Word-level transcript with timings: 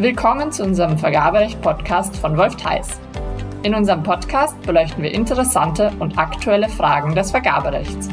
Willkommen 0.00 0.52
zu 0.52 0.62
unserem 0.62 0.96
Vergaberecht-Podcast 0.96 2.16
von 2.18 2.36
Wolf 2.36 2.54
Theis. 2.54 3.00
In 3.64 3.74
unserem 3.74 4.04
Podcast 4.04 4.54
beleuchten 4.62 5.02
wir 5.02 5.12
interessante 5.12 5.90
und 5.98 6.16
aktuelle 6.16 6.68
Fragen 6.68 7.16
des 7.16 7.32
Vergaberechts. 7.32 8.08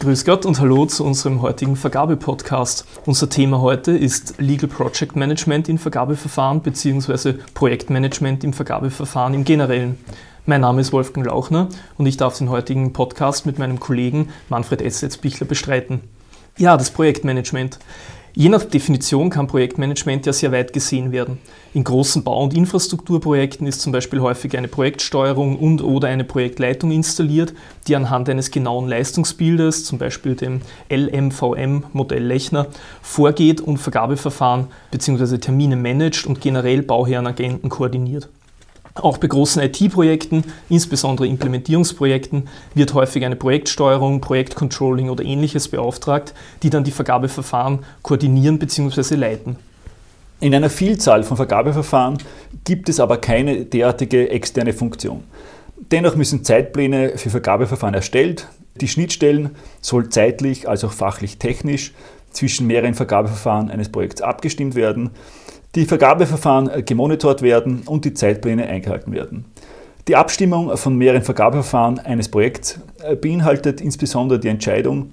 Grüß 0.00 0.24
Gott 0.24 0.44
und 0.46 0.58
hallo 0.58 0.84
zu 0.86 1.04
unserem 1.04 1.42
heutigen 1.42 1.76
Vergabe-Podcast. 1.76 2.84
Unser 3.06 3.30
Thema 3.30 3.60
heute 3.60 3.92
ist 3.92 4.34
Legal 4.38 4.68
Project 4.68 5.14
Management 5.14 5.68
in 5.68 5.78
Vergabeverfahren 5.78 6.60
bzw. 6.60 7.34
Projektmanagement 7.54 8.42
im 8.42 8.52
Vergabeverfahren 8.52 9.34
im 9.34 9.44
Generellen. 9.44 9.96
Mein 10.44 10.62
Name 10.62 10.80
ist 10.80 10.92
Wolfgang 10.92 11.24
Lauchner 11.24 11.68
und 11.98 12.06
ich 12.06 12.16
darf 12.16 12.36
den 12.36 12.50
heutigen 12.50 12.92
Podcast 12.92 13.46
mit 13.46 13.60
meinem 13.60 13.78
Kollegen 13.78 14.30
Manfred 14.48 14.82
Essetz-Bichler 14.82 15.46
bestreiten. 15.46 16.00
Ja, 16.58 16.76
das 16.76 16.90
Projektmanagement. 16.90 17.78
Je 18.32 18.48
nach 18.48 18.62
Definition 18.62 19.28
kann 19.28 19.48
Projektmanagement 19.48 20.24
ja 20.24 20.32
sehr 20.32 20.52
weit 20.52 20.72
gesehen 20.72 21.10
werden. 21.10 21.38
In 21.74 21.82
großen 21.82 22.22
Bau- 22.22 22.44
und 22.44 22.54
Infrastrukturprojekten 22.54 23.66
ist 23.66 23.80
zum 23.80 23.92
Beispiel 23.92 24.20
häufig 24.20 24.56
eine 24.56 24.68
Projektsteuerung 24.68 25.58
und 25.58 25.82
oder 25.82 26.08
eine 26.08 26.24
Projektleitung 26.24 26.92
installiert, 26.92 27.52
die 27.88 27.96
anhand 27.96 28.28
eines 28.28 28.52
genauen 28.52 28.88
Leistungsbildes, 28.88 29.84
zum 29.84 29.98
Beispiel 29.98 30.36
dem 30.36 30.60
LMVM-Modell 30.90 32.24
Lechner, 32.24 32.68
vorgeht 33.02 33.60
und 33.60 33.78
Vergabeverfahren 33.78 34.68
bzw. 34.92 35.38
Termine 35.38 35.76
managt 35.76 36.26
und 36.26 36.40
generell 36.40 36.82
Bauherrenagenten 36.82 37.68
koordiniert. 37.68 38.28
Auch 39.02 39.16
bei 39.16 39.28
großen 39.28 39.62
IT-Projekten, 39.62 40.44
insbesondere 40.68 41.26
Implementierungsprojekten, 41.26 42.48
wird 42.74 42.92
häufig 42.92 43.24
eine 43.24 43.36
Projektsteuerung, 43.36 44.20
Projektcontrolling 44.20 45.08
oder 45.08 45.24
ähnliches 45.24 45.68
beauftragt, 45.68 46.34
die 46.62 46.68
dann 46.68 46.84
die 46.84 46.90
Vergabeverfahren 46.90 47.80
koordinieren 48.02 48.58
bzw. 48.58 49.14
leiten. 49.14 49.56
In 50.40 50.54
einer 50.54 50.68
Vielzahl 50.68 51.22
von 51.22 51.38
Vergabeverfahren 51.38 52.18
gibt 52.64 52.90
es 52.90 53.00
aber 53.00 53.16
keine 53.18 53.64
derartige 53.64 54.30
externe 54.30 54.74
Funktion. 54.74 55.24
Dennoch 55.90 56.14
müssen 56.14 56.44
Zeitpläne 56.44 57.16
für 57.16 57.30
Vergabeverfahren 57.30 57.94
erstellt. 57.94 58.48
Die 58.76 58.88
Schnittstellen 58.88 59.50
soll 59.80 60.10
zeitlich 60.10 60.68
als 60.68 60.84
auch 60.84 60.92
fachlich 60.92 61.38
technisch 61.38 61.92
zwischen 62.32 62.66
mehreren 62.66 62.94
Vergabeverfahren 62.94 63.70
eines 63.70 63.88
Projekts 63.88 64.20
abgestimmt 64.20 64.74
werden 64.74 65.10
die 65.74 65.84
Vergabeverfahren 65.84 66.68
äh, 66.68 66.82
gemonitort 66.82 67.42
werden 67.42 67.82
und 67.86 68.04
die 68.04 68.14
Zeitpläne 68.14 68.66
eingehalten 68.66 69.12
werden. 69.12 69.44
Die 70.08 70.16
Abstimmung 70.16 70.76
von 70.76 70.96
mehreren 70.96 71.22
Vergabeverfahren 71.22 71.98
eines 72.00 72.28
Projekts 72.28 72.80
äh, 73.02 73.14
beinhaltet 73.14 73.80
insbesondere 73.80 74.40
die 74.40 74.48
Entscheidung, 74.48 75.12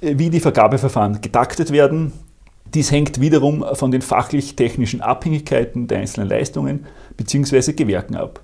äh, 0.00 0.14
wie 0.18 0.30
die 0.30 0.40
Vergabeverfahren 0.40 1.20
getaktet 1.20 1.70
werden. 1.70 2.12
Dies 2.74 2.90
hängt 2.90 3.20
wiederum 3.20 3.64
von 3.74 3.90
den 3.90 4.02
fachlich-technischen 4.02 5.00
Abhängigkeiten 5.00 5.86
der 5.86 5.98
einzelnen 5.98 6.28
Leistungen 6.28 6.86
bzw. 7.16 7.72
Gewerken 7.72 8.16
ab. 8.16 8.40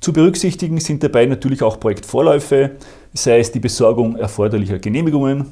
Zu 0.00 0.12
berücksichtigen 0.12 0.80
sind 0.80 1.04
dabei 1.04 1.26
natürlich 1.26 1.62
auch 1.62 1.78
Projektvorläufe, 1.78 2.72
sei 3.14 3.38
es 3.38 3.52
die 3.52 3.60
Besorgung 3.60 4.16
erforderlicher 4.16 4.80
Genehmigungen, 4.80 5.46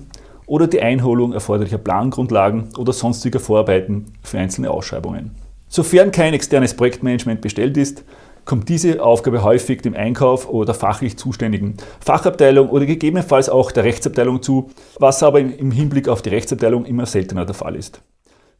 oder 0.51 0.67
die 0.67 0.83
Einholung 0.83 1.33
erforderlicher 1.33 1.79
Plangrundlagen 1.79 2.71
oder 2.77 2.93
sonstiger 2.93 3.39
Vorarbeiten 3.39 4.07
für 4.21 4.41
einzelne 4.41 4.73
Ausschreibungen. 4.73 5.31
Sofern 5.69 6.11
kein 6.11 6.35
externes 6.35 6.75
Projektmanagement 6.75 7.41
bestellt 7.41 7.77
ist, 7.77 8.03
kommt 8.45 8.69
diese 8.69 9.01
Aufgabe 9.01 9.45
häufig 9.45 9.81
dem 9.83 9.95
Einkauf 9.95 10.49
oder 10.49 10.75
fachlich 10.75 11.17
zuständigen 11.17 11.77
Fachabteilung 12.01 12.69
oder 12.69 12.85
gegebenenfalls 12.85 13.49
auch 13.49 13.71
der 13.71 13.85
Rechtsabteilung 13.85 14.43
zu, 14.43 14.71
was 14.99 15.23
aber 15.23 15.39
im 15.39 15.71
Hinblick 15.71 16.09
auf 16.09 16.21
die 16.21 16.31
Rechtsabteilung 16.31 16.85
immer 16.85 17.07
seltener 17.07 17.47
der 17.47 17.55
Fall 17.55 17.77
ist. 17.77 18.03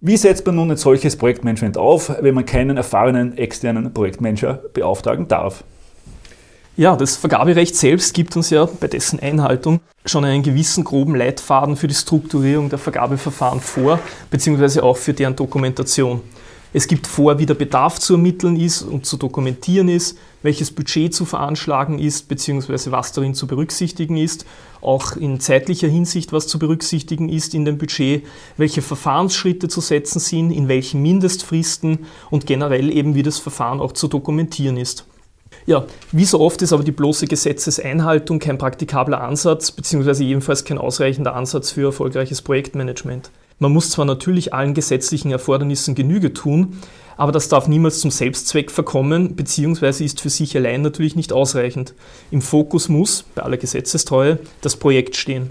Wie 0.01 0.17
setzt 0.17 0.47
man 0.47 0.55
nun 0.55 0.71
ein 0.71 0.77
solches 0.77 1.17
Projektmanagement 1.17 1.77
auf, 1.77 2.15
wenn 2.21 2.37
man 2.37 2.47
keinen 2.47 2.77
erfahrenen 2.77 3.37
externen 3.37 3.93
Projektmanager 3.93 4.63
beauftragen 4.73 5.27
darf? 5.27 5.65
Ja, 6.81 6.97
das 6.97 7.15
Vergaberecht 7.15 7.77
selbst 7.77 8.15
gibt 8.15 8.35
uns 8.37 8.49
ja 8.49 8.65
bei 8.65 8.89
dessen 8.89 9.21
Einhaltung 9.21 9.81
schon 10.07 10.25
einen 10.25 10.43
gewissen 10.43 10.83
groben 10.83 11.15
Leitfaden 11.15 11.77
für 11.77 11.89
die 11.89 11.95
Strukturierung 11.95 12.71
der 12.71 12.79
Vergabeverfahren 12.79 13.61
vor, 13.61 13.99
beziehungsweise 14.31 14.83
auch 14.83 14.97
für 14.97 15.13
deren 15.13 15.37
Dokumentation. 15.37 16.23
Es 16.73 16.89
gibt 16.89 17.07
vor, 17.07 17.39
wie 17.39 17.45
der 17.45 17.53
Bedarf 17.53 17.99
zu 17.99 18.15
ermitteln 18.15 18.59
ist 18.59 18.81
und 18.81 19.05
zu 19.05 19.19
dokumentieren 19.19 19.91
ist, 19.91 20.17
welches 20.43 20.71
Budget 20.71 21.13
zu 21.15 21.27
veranschlagen 21.27 21.99
ist, 21.99 22.29
beziehungsweise 22.29 22.91
was 22.91 23.13
darin 23.13 23.35
zu 23.35 23.47
berücksichtigen 23.47 24.17
ist, 24.17 24.47
auch 24.81 25.17
in 25.17 25.39
zeitlicher 25.39 25.89
Hinsicht, 25.89 26.33
was 26.33 26.47
zu 26.47 26.59
berücksichtigen 26.59 27.29
ist 27.29 27.53
in 27.55 27.67
dem 27.67 27.77
Budget, 27.77 28.25
welche 28.57 28.81
Verfahrensschritte 28.81 29.69
zu 29.69 29.83
setzen 29.83 30.19
sind, 30.19 30.51
in 30.51 30.69
welchen 30.69 31.03
Mindestfristen 31.03 32.07
und 32.31 32.47
generell 32.47 32.91
eben, 32.91 33.15
wie 33.15 33.23
das 33.23 33.39
Verfahren 33.39 33.81
auch 33.81 33.93
zu 33.93 34.09
dokumentieren 34.09 34.79
ist. 34.79 35.05
Ja, 35.67 35.85
wie 36.13 36.25
so 36.25 36.41
oft 36.41 36.63
ist 36.63 36.73
aber 36.73 36.83
die 36.83 36.93
bloße 36.93 37.27
Gesetzeseinhaltung 37.27 38.39
kein 38.39 38.59
praktikabler 38.59 39.21
Ansatz, 39.21 39.71
beziehungsweise 39.73 40.25
jedenfalls 40.25 40.65
kein 40.65 40.79
ausreichender 40.79 41.35
Ansatz 41.35 41.71
für 41.71 41.87
erfolgreiches 41.87 42.43
Projektmanagement. 42.43 43.31
Man 43.59 43.73
muss 43.73 43.91
zwar 43.91 44.07
natürlich 44.07 44.55
allen 44.55 44.73
gesetzlichen 44.73 45.31
Erfordernissen 45.31 45.95
Genüge 45.95 46.33
tun, 46.33 46.79
aber 47.19 47.31
das 47.31 47.51
darf 47.51 47.69
niemals 47.69 48.01
zum 48.01 48.11
Selbstzweck 48.11 48.71
verkommen, 48.71 49.37
beziehungsweise 49.37 50.03
ist 50.03 50.23
für 50.23 50.31
sich 50.31 50.57
allein 50.57 50.81
natürlich 50.81 51.15
nicht 51.15 51.35
ausreichend. 51.35 51.93
Im 52.31 52.41
Fokus 52.41 52.89
muss, 52.89 53.25
bei 53.35 53.43
aller 53.43 53.59
Gesetzestreue, 53.59 54.39
das 54.63 54.77
Projekt 54.77 55.17
stehen. 55.17 55.51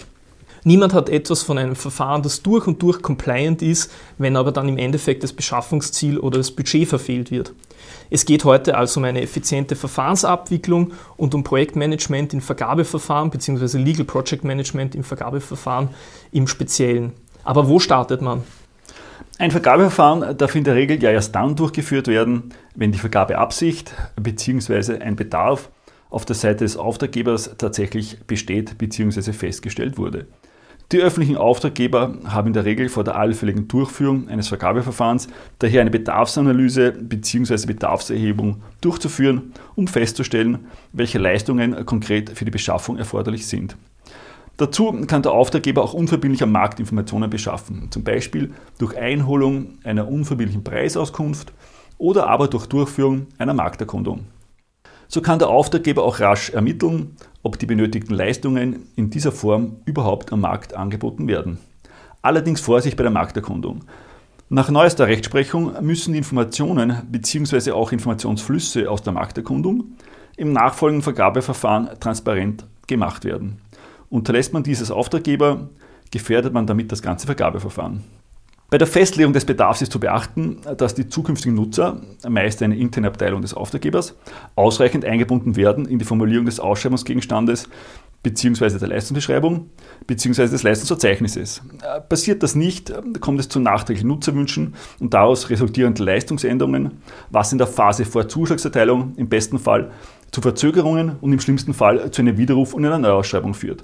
Niemand 0.64 0.94
hat 0.94 1.10
etwas 1.10 1.42
von 1.42 1.58
einem 1.58 1.76
Verfahren, 1.76 2.22
das 2.22 2.42
durch 2.42 2.68
und 2.68 2.82
durch 2.82 3.02
compliant 3.02 3.62
ist, 3.62 3.92
wenn 4.18 4.36
aber 4.36 4.52
dann 4.52 4.68
im 4.68 4.78
Endeffekt 4.78 5.24
das 5.24 5.34
Beschaffungsziel 5.34 6.18
oder 6.18 6.38
das 6.38 6.52
Budget 6.52 6.88
verfehlt 6.88 7.32
wird. 7.32 7.54
Es 8.10 8.26
geht 8.26 8.44
heute 8.44 8.78
also 8.78 9.00
um 9.00 9.06
eine 9.06 9.22
effiziente 9.22 9.76
Verfahrensabwicklung 9.76 10.94
und 11.16 11.34
um 11.36 11.44
Projektmanagement 11.44 12.34
in 12.34 12.42
Vergabeverfahren 12.42 13.30
bzw. 13.30 13.78
Legal 13.78 14.06
Project 14.06 14.44
Management 14.44 14.96
im 14.96 15.04
Vergabeverfahren 15.04 15.90
im 16.32 16.48
Speziellen. 16.48 17.14
Aber 17.44 17.68
wo 17.68 17.80
startet 17.80 18.22
man? 18.22 18.44
Ein 19.38 19.52
Vergabeverfahren 19.52 20.38
darf 20.38 20.56
in 20.56 20.66
der 20.66 20.76
Regel 20.76 21.02
ja 21.02 21.12
erst 21.12 21.34
dann 21.34 21.56
durchgeführt 21.56 22.08
werden, 22.08 22.54
wenn 22.76 22.92
die 22.92 23.00
Vergabeabsicht 23.00 23.94
bzw. 24.22 25.00
ein 25.00 25.16
Bedarf 25.16 25.70
auf 26.10 26.26
der 26.26 26.36
Seite 26.36 26.66
des 26.66 26.76
Auftraggebers 26.76 27.56
tatsächlich 27.58 28.20
besteht 28.26 28.78
bzw. 28.78 29.32
festgestellt 29.32 29.98
wurde. 29.98 30.28
Die 30.92 30.98
öffentlichen 30.98 31.38
Auftraggeber 31.38 32.16
haben 32.26 32.48
in 32.48 32.54
der 32.54 32.66
Regel 32.66 32.90
vor 32.90 33.04
der 33.04 33.16
allfälligen 33.16 33.68
Durchführung 33.68 34.28
eines 34.28 34.48
Vergabeverfahrens 34.48 35.28
daher 35.60 35.82
eine 35.82 35.92
Bedarfsanalyse 35.92 36.94
bzw. 36.94 37.68
Bedarfserhebung 37.68 38.64
durchzuführen, 38.82 39.54
um 39.76 39.88
festzustellen, 39.88 40.66
welche 40.92 41.20
Leistungen 41.20 41.86
konkret 41.86 42.32
für 42.32 42.44
die 42.44 42.50
Beschaffung 42.50 42.98
erforderlich 42.98 43.46
sind. 43.46 43.78
Dazu 44.58 44.92
kann 45.06 45.22
der 45.22 45.32
Auftraggeber 45.32 45.84
auch 45.84 45.94
unverbindlich 45.94 46.42
am 46.42 46.52
Markt 46.52 46.80
Informationen 46.80 47.30
beschaffen, 47.30 47.92
zum 47.92 48.04
Beispiel 48.04 48.52
durch 48.80 48.98
Einholung 48.98 49.78
einer 49.84 50.08
unverbindlichen 50.08 50.64
Preisauskunft 50.64 51.54
oder 52.00 52.28
aber 52.28 52.48
durch 52.48 52.66
Durchführung 52.66 53.28
einer 53.38 53.54
Markterkundung. 53.54 54.26
So 55.08 55.22
kann 55.22 55.40
der 55.40 55.50
Auftraggeber 55.50 56.04
auch 56.04 56.20
rasch 56.20 56.50
ermitteln, 56.50 57.16
ob 57.44 57.60
die 57.60 57.66
benötigten 57.66 58.14
Leistungen 58.14 58.88
in 58.96 59.10
dieser 59.10 59.32
Form 59.32 59.78
überhaupt 59.86 60.34
am 60.34 60.42
Markt 60.42 60.74
angeboten 60.74 61.28
werden. 61.28 61.60
Allerdings 62.22 62.62
Vorsicht 62.62 62.98
bei 62.98 63.04
der 63.04 63.12
Markterkundung. 63.12 63.86
Nach 64.50 64.70
neuester 64.70 65.08
Rechtsprechung 65.08 65.74
müssen 65.82 66.14
die 66.14 66.18
Informationen 66.18 67.04
bzw. 67.10 67.72
auch 67.72 67.92
Informationsflüsse 67.92 68.90
aus 68.90 69.04
der 69.04 69.14
Markterkundung 69.14 69.96
im 70.38 70.52
nachfolgenden 70.54 71.04
Vergabeverfahren 71.04 71.90
transparent 72.00 72.66
gemacht 72.88 73.26
werden. 73.26 73.62
Unterlässt 74.10 74.54
man 74.54 74.64
dieses 74.64 74.90
Auftraggeber, 74.90 75.70
gefährdet 76.12 76.54
man 76.54 76.66
damit 76.66 76.92
das 76.92 77.02
ganze 77.02 77.28
Vergabeverfahren. 77.28 78.04
Bei 78.70 78.78
der 78.78 78.86
Festlegung 78.86 79.34
des 79.34 79.46
Bedarfs 79.46 79.82
ist 79.82 79.92
zu 79.92 80.00
beachten, 80.00 80.58
dass 80.78 80.94
die 80.94 81.10
zukünftigen 81.10 81.56
Nutzer, 81.56 82.02
meist 82.28 82.62
eine 82.62 82.78
interne 82.78 83.08
Abteilung 83.08 83.42
des 83.42 83.56
Auftraggebers, 83.56 84.16
ausreichend 84.56 85.06
eingebunden 85.06 85.56
werden 85.56 85.88
in 85.88 85.98
die 85.98 86.06
Formulierung 86.06 86.46
des 86.46 86.60
Ausschreibungsgegenstandes 86.60 87.68
bzw. 88.22 88.78
der 88.78 88.90
Leistungsbeschreibung 88.90 89.72
bzw. 90.06 90.50
des 90.50 90.62
Leistungsverzeichnisses. 90.62 91.64
Passiert 92.10 92.44
das 92.44 92.54
nicht, 92.54 92.94
kommt 93.22 93.40
es 93.40 93.50
zu 93.50 93.60
nachträglichen 93.60 94.10
Nutzerwünschen 94.10 94.76
und 95.00 95.16
daraus 95.16 95.50
resultierenden 95.50 96.06
Leistungsänderungen, 96.06 97.02
was 97.32 97.52
in 97.52 97.58
der 97.58 97.68
Phase 97.68 98.06
vor 98.06 98.28
Zuschlagserteilung 98.28 99.14
im 99.16 99.30
besten 99.30 99.58
Fall 99.58 99.90
zu 100.30 100.42
Verzögerungen 100.42 101.16
und 101.22 101.34
im 101.34 101.40
schlimmsten 101.40 101.74
Fall 101.74 102.12
zu 102.12 102.22
einem 102.22 102.38
Widerruf 102.38 102.76
und 102.76 102.86
einer 102.86 103.00
Neuausschreibung 103.00 103.56
führt. 103.56 103.84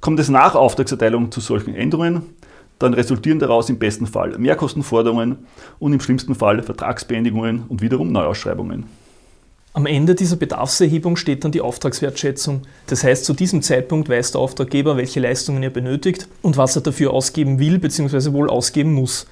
Kommt 0.00 0.20
es 0.20 0.28
nach 0.28 0.54
Auftragserteilung 0.54 1.32
zu 1.32 1.40
solchen 1.40 1.74
Änderungen, 1.74 2.22
dann 2.78 2.94
resultieren 2.94 3.38
daraus 3.38 3.68
im 3.68 3.78
besten 3.78 4.06
Fall 4.06 4.38
Mehrkostenforderungen 4.38 5.38
und 5.78 5.92
im 5.92 6.00
schlimmsten 6.00 6.34
Fall 6.34 6.62
Vertragsbeendigungen 6.62 7.64
und 7.68 7.82
wiederum 7.82 8.12
Neuausschreibungen. 8.12 8.86
Am 9.74 9.86
Ende 9.86 10.14
dieser 10.14 10.36
Bedarfserhebung 10.36 11.16
steht 11.16 11.44
dann 11.44 11.52
die 11.52 11.60
Auftragswertschätzung. 11.60 12.62
Das 12.86 13.04
heißt, 13.04 13.24
zu 13.24 13.34
diesem 13.34 13.62
Zeitpunkt 13.62 14.08
weiß 14.08 14.32
der 14.32 14.40
Auftraggeber, 14.40 14.96
welche 14.96 15.20
Leistungen 15.20 15.62
er 15.62 15.70
benötigt 15.70 16.26
und 16.42 16.56
was 16.56 16.74
er 16.74 16.82
dafür 16.82 17.12
ausgeben 17.12 17.58
will 17.58 17.78
bzw. 17.78 18.32
wohl 18.32 18.50
ausgeben 18.50 18.94
muss. 18.94 19.26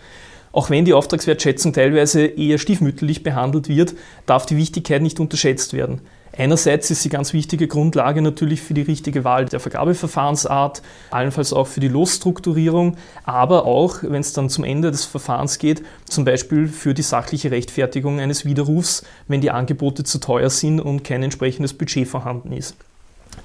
Auch 0.52 0.70
wenn 0.70 0.84
die 0.84 0.94
Auftragswertschätzung 0.94 1.72
teilweise 1.72 2.26
eher 2.26 2.58
stiefmütterlich 2.58 3.22
behandelt 3.22 3.68
wird, 3.68 3.94
darf 4.26 4.46
die 4.46 4.56
Wichtigkeit 4.56 5.02
nicht 5.02 5.20
unterschätzt 5.20 5.72
werden. 5.72 6.00
Einerseits 6.38 6.90
ist 6.90 7.02
sie 7.02 7.08
ganz 7.08 7.32
wichtige 7.32 7.66
Grundlage 7.66 8.20
natürlich 8.20 8.60
für 8.60 8.74
die 8.74 8.82
richtige 8.82 9.24
Wahl 9.24 9.46
der 9.46 9.58
Vergabeverfahrensart, 9.58 10.82
allenfalls 11.10 11.54
auch 11.54 11.66
für 11.66 11.80
die 11.80 11.88
Losstrukturierung, 11.88 12.96
aber 13.24 13.64
auch, 13.64 14.02
wenn 14.02 14.20
es 14.20 14.34
dann 14.34 14.50
zum 14.50 14.64
Ende 14.64 14.90
des 14.90 15.06
Verfahrens 15.06 15.58
geht, 15.58 15.82
zum 16.04 16.26
Beispiel 16.26 16.68
für 16.68 16.92
die 16.92 17.02
sachliche 17.02 17.50
Rechtfertigung 17.50 18.20
eines 18.20 18.44
Widerrufs, 18.44 19.02
wenn 19.28 19.40
die 19.40 19.50
Angebote 19.50 20.04
zu 20.04 20.18
teuer 20.18 20.50
sind 20.50 20.78
und 20.78 21.04
kein 21.04 21.22
entsprechendes 21.22 21.72
Budget 21.72 22.06
vorhanden 22.06 22.52
ist. 22.52 22.76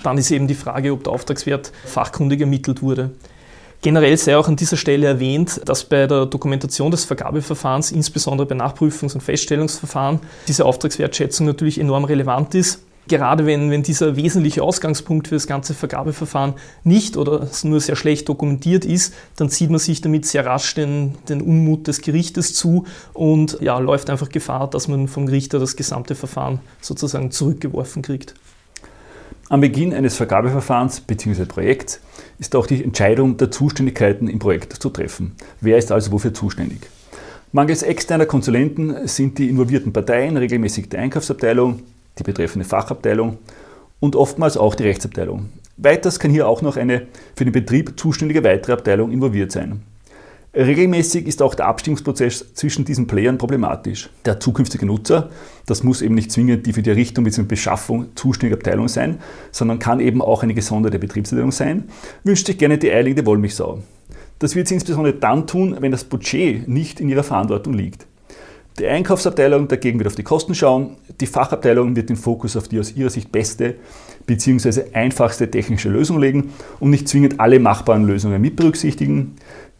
Dann 0.04 0.18
ist 0.18 0.32
eben 0.32 0.48
die 0.48 0.56
Frage, 0.56 0.92
ob 0.92 1.04
der 1.06 1.14
Auftragswert 1.14 1.72
fachkundig 1.86 2.42
ermittelt 2.42 2.82
wurde. 2.82 3.12
Generell 3.84 4.16
sei 4.16 4.38
auch 4.38 4.48
an 4.48 4.56
dieser 4.56 4.78
Stelle 4.78 5.08
erwähnt, 5.08 5.60
dass 5.66 5.84
bei 5.84 6.06
der 6.06 6.28
Dokumentation 6.28 6.92
des 6.92 7.04
Vergabeverfahrens, 7.06 7.92
insbesondere 7.92 8.48
bei 8.48 8.56
Nachprüfungs- 8.56 9.16
und 9.16 9.22
Feststellungsverfahren, 9.22 10.20
diese 10.48 10.66
Auftragswertschätzung 10.66 11.48
natürlich 11.48 11.80
enorm 11.80 12.06
relevant 12.06 12.54
ist. 12.54 12.84
Gerade 13.08 13.48
wenn, 13.48 13.72
wenn 13.72 13.82
dieser 13.82 14.16
wesentliche 14.16 14.62
Ausgangspunkt 14.62 15.30
für 15.30 15.36
das 15.36 15.48
ganze 15.48 15.74
Vergabeverfahren 15.74 16.54
nicht 16.84 17.18
oder 17.18 17.48
nur 17.64 17.80
sehr 17.80 17.96
schlecht 17.96 18.30
dokumentiert 18.30 18.86
ist, 18.86 19.16
dann 19.36 19.50
zieht 19.50 19.72
man 19.72 19.80
sich 19.80 20.02
damit 20.02 20.28
sehr 20.28 20.46
rasch 20.46 20.76
den, 20.76 21.16
den 21.28 21.42
Unmut 21.42 21.88
des 21.88 22.02
Gerichtes 22.02 22.54
zu 22.54 22.86
und 23.14 23.58
ja, 23.62 23.80
läuft 23.80 24.12
einfach 24.12 24.30
Gefahr, 24.30 24.70
dass 24.70 24.88
man 24.88 25.08
vom 25.08 25.28
Richter 25.28 25.58
das 25.58 25.76
gesamte 25.76 26.14
Verfahren 26.14 26.60
sozusagen 26.80 27.32
zurückgeworfen 27.32 28.04
kriegt. 28.04 28.36
Am 29.52 29.60
Beginn 29.60 29.94
eines 29.94 30.16
Vergabeverfahrens 30.16 31.02
bzw. 31.02 31.44
Projekts 31.44 32.00
ist 32.40 32.56
auch 32.56 32.66
die 32.66 32.82
Entscheidung 32.82 33.36
der 33.36 33.52
Zuständigkeiten 33.52 34.30
im 34.30 34.40
Projekt 34.40 34.82
zu 34.82 34.90
treffen. 34.90 35.36
Wer 35.60 35.78
ist 35.78 35.92
also 35.92 36.14
wofür 36.14 36.34
zuständig? 36.34 36.88
Mangels 37.52 37.84
externer 37.84 38.26
Konsulenten 38.26 39.10
sind 39.10 39.38
die 39.38 39.50
involvierten 39.50 39.92
Parteien 39.92 40.38
regelmäßig 40.38 40.88
die 40.88 40.96
Einkaufsabteilung, 40.96 41.82
die 42.18 42.24
betreffende 42.24 42.66
Fachabteilung 42.66 43.40
und 44.00 44.16
oftmals 44.16 44.56
auch 44.56 44.74
die 44.74 44.84
Rechtsabteilung. 44.84 45.50
Weiters 45.76 46.18
kann 46.18 46.32
hier 46.32 46.48
auch 46.48 46.62
noch 46.62 46.78
eine 46.78 47.08
für 47.36 47.44
den 47.44 47.52
Betrieb 47.52 48.00
zuständige 48.00 48.46
weitere 48.46 48.72
Abteilung 48.72 49.12
involviert 49.12 49.52
sein. 49.52 49.82
Regelmäßig 50.54 51.28
ist 51.28 51.42
auch 51.42 51.56
der 51.56 51.68
Abstimmungsprozess 51.68 52.54
zwischen 52.56 52.84
diesen 52.84 53.08
Playern 53.08 53.38
problematisch. 53.38 54.10
Der 54.26 54.42
zukünftige 54.42 54.86
Nutzer, 54.86 55.30
das 55.66 55.82
muss 55.82 56.02
eben 56.02 56.14
nicht 56.14 56.30
zwingend 56.30 56.66
die 56.66 56.74
für 56.74 56.82
die 56.82 56.90
Errichtung 56.90 57.24
bzw. 57.24 57.44
Beschaffung 57.44 58.08
zuständige 58.16 58.58
Abteilung 58.60 58.90
sein, 58.90 59.20
sondern 59.54 59.80
kann 59.80 60.02
eben 60.02 60.22
auch 60.22 60.44
eine 60.44 60.54
gesonderte 60.54 61.00
Betriebsleitung 61.00 61.54
sein, 61.54 61.86
wünscht 62.26 62.48
sich 62.48 62.58
gerne 62.58 62.78
die 62.78 62.92
eierlegende 62.92 63.26
Wollmilchsau. 63.26 63.80
Das 64.40 64.54
wird 64.54 64.68
sie 64.68 64.74
insbesondere 64.74 65.14
dann 65.14 65.48
tun, 65.48 65.78
wenn 65.80 65.94
das 65.94 66.04
Budget 66.04 66.68
nicht 66.68 67.00
in 67.00 67.08
ihrer 67.08 67.24
Verantwortung 67.24 67.74
liegt. 67.74 68.06
Die 68.78 68.88
Einkaufsabteilung 68.88 69.68
dagegen 69.70 70.00
wird 70.00 70.08
auf 70.08 70.16
die 70.16 70.24
Kosten 70.24 70.56
schauen, 70.56 70.98
die 71.20 71.28
Fachabteilung 71.28 71.96
wird 71.96 72.10
den 72.10 72.16
Fokus 72.16 72.58
auf 72.58 72.68
die 72.68 72.80
aus 72.80 72.96
ihrer 72.96 73.10
Sicht 73.10 73.32
beste 73.32 73.76
bzw. 74.26 74.84
einfachste 74.94 75.50
technische 75.50 75.90
Lösung 75.90 76.20
legen 76.20 76.52
und 76.80 76.90
nicht 76.90 77.08
zwingend 77.08 77.40
alle 77.40 77.60
machbaren 77.60 78.06
Lösungen 78.06 78.42
mit 78.42 78.56
berücksichtigen. 78.56 79.36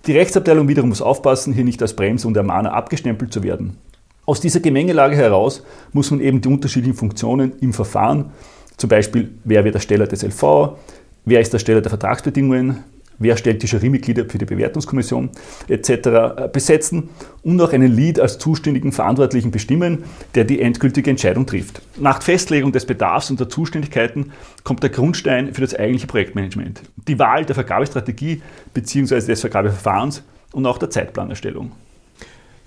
Die 0.08 0.18
Rechtsabteilung 0.18 0.68
wiederum 0.68 0.90
muss 0.90 1.02
aufpassen, 1.02 1.54
hier 1.54 1.64
nicht 1.64 1.82
als 1.82 1.96
Bremse 1.96 2.28
und 2.28 2.36
Ermahner 2.36 2.74
abgestempelt 2.74 3.32
zu 3.32 3.44
werden. 3.44 3.78
Aus 4.26 4.40
dieser 4.40 4.60
Gemengelage 4.60 5.16
heraus 5.16 5.64
muss 5.94 6.10
man 6.10 6.22
eben 6.22 6.42
die 6.42 6.48
unterschiedlichen 6.48 6.98
Funktionen 6.98 7.54
im 7.62 7.74
Verfahren, 7.74 8.32
zum 8.78 8.90
Beispiel 8.90 9.32
wer 9.44 9.64
wird 9.64 9.76
Ersteller 9.76 10.08
des 10.08 10.24
LV, 10.24 10.78
wer 11.26 11.40
ist 11.40 11.54
Ersteller 11.54 11.82
der 11.82 11.90
Vertragsbedingungen, 11.90 12.84
wer 13.22 13.38
stellt 13.38 13.64
die 13.64 13.68
Jurymitglieder 13.68 14.26
für 14.26 14.38
die 14.38 14.46
Bewertungskommission 14.46 15.30
etc. 15.68 15.90
Äh, 15.90 16.50
besetzen 16.52 17.10
und 17.44 17.62
auch 17.62 17.74
einen 17.74 17.92
Lead 17.92 18.20
als 18.20 18.38
zuständigen 18.38 18.92
Verantwortlichen 18.92 19.52
bestimmen, 19.52 20.04
der 20.36 20.44
die 20.44 20.62
endgültige 20.62 21.10
Entscheidung 21.10 21.46
trifft. 21.46 21.82
Nach 21.98 22.22
Festlegung 22.22 22.72
des 22.72 22.86
Bedarfs 22.86 23.30
und 23.30 23.40
der 23.40 23.50
Zuständigkeiten 23.50 24.32
kommt 24.64 24.84
der 24.84 24.90
Grundstein 24.90 25.54
für 25.54 25.62
das 25.62 25.76
eigentliche 25.76 26.08
Projektmanagement. 26.08 26.82
Die 27.08 27.18
Wahl 27.20 27.46
der 27.46 27.56
Vergabestrategie 27.56 28.42
bzw. 28.74 29.22
des 29.22 29.42
Vergabeverfahrens 29.42 30.24
und 30.52 30.66
auch 30.66 30.78
der 30.78 30.90
Zeitplanerstellung. 30.90 31.72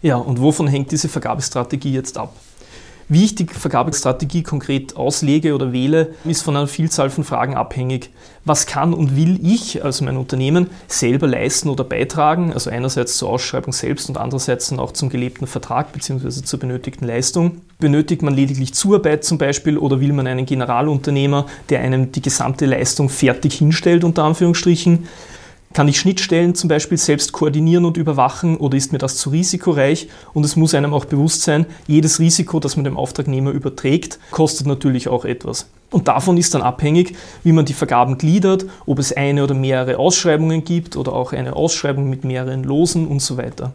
Ja, 0.03 0.17
und 0.17 0.41
wovon 0.41 0.67
hängt 0.67 0.93
diese 0.93 1.09
Vergabestrategie 1.09 1.93
jetzt 1.93 2.19
ab? 2.19 2.35
Wie 3.09 3.25
ich 3.25 3.35
die 3.35 3.47
Vergabestrategie 3.47 4.43
konkret 4.43 4.97
auslege 4.97 5.55
oder 5.55 5.73
wähle, 5.73 6.15
ist 6.25 6.43
von 6.43 6.57
einer 6.57 6.67
Vielzahl 6.67 7.11
von 7.11 7.23
Fragen 7.23 7.55
abhängig. 7.55 8.11
Was 8.47 8.67
kann 8.67 8.95
und 8.95 9.17
will 9.17 9.39
ich, 9.43 9.85
also 9.85 10.05
mein 10.05 10.17
Unternehmen, 10.17 10.69
selber 10.87 11.27
leisten 11.27 11.69
oder 11.69 11.85
beitragen? 11.85 12.53
Also 12.53 12.71
einerseits 12.71 13.19
zur 13.19 13.29
Ausschreibung 13.29 13.73
selbst 13.73 14.09
und 14.09 14.17
andererseits 14.17 14.69
dann 14.69 14.79
auch 14.79 14.93
zum 14.93 15.11
gelebten 15.11 15.47
Vertrag 15.47 15.93
bzw. 15.93 16.31
zur 16.31 16.59
benötigten 16.59 17.07
Leistung. 17.07 17.61
Benötigt 17.79 18.23
man 18.23 18.35
lediglich 18.35 18.73
Zuarbeit 18.73 19.25
zum 19.25 19.37
Beispiel 19.37 19.77
oder 19.77 20.01
will 20.01 20.13
man 20.13 20.27
einen 20.27 20.47
Generalunternehmer, 20.47 21.47
der 21.69 21.81
einem 21.81 22.11
die 22.13 22.23
gesamte 22.23 22.65
Leistung 22.65 23.11
fertig 23.11 23.55
hinstellt, 23.55 24.05
unter 24.05 24.25
Anführungsstrichen? 24.25 25.09
Kann 25.75 25.89
ich 25.89 25.99
Schnittstellen 25.99 26.55
zum 26.55 26.69
Beispiel 26.69 26.97
selbst 26.99 27.33
koordinieren 27.33 27.85
und 27.85 27.97
überwachen 27.97 28.59
oder 28.59 28.77
ist 28.77 28.93
mir 28.93 28.99
das 28.99 29.17
zu 29.17 29.31
risikoreich? 29.31 30.09
Und 30.33 30.45
es 30.45 30.55
muss 30.55 30.73
einem 30.73 30.95
auch 30.95 31.05
bewusst 31.05 31.43
sein, 31.43 31.67
jedes 31.89 32.21
Risiko, 32.21 32.61
das 32.61 32.77
man 32.77 32.85
dem 32.85 32.97
Auftragnehmer 32.97 33.51
überträgt, 33.51 34.21
kostet 34.31 34.69
natürlich 34.69 35.09
auch 35.09 35.25
etwas. 35.25 35.67
Und 35.91 36.07
davon 36.07 36.37
ist 36.37 36.55
dann 36.55 36.63
abhängig, 36.63 37.17
wie 37.43 37.51
man 37.51 37.65
die 37.65 37.73
Vergaben 37.73 38.19
gliedert, 38.19 38.67
ob 38.87 39.01
es 39.01 39.13
eine 39.13 39.43
oder 39.43 39.55
mehrere 39.55 39.99
Ausschreibungen 39.99 40.63
gibt 40.63 40.97
oder 40.97 41.13
auch 41.13 41.33
eine 41.33 41.57
Ausschreibung 41.57 42.09
mit 42.09 42.23
mehreren 42.23 42.63
Losen 42.63 43.09
und 43.09 43.21
so 43.21 43.37
weiter. 43.37 43.73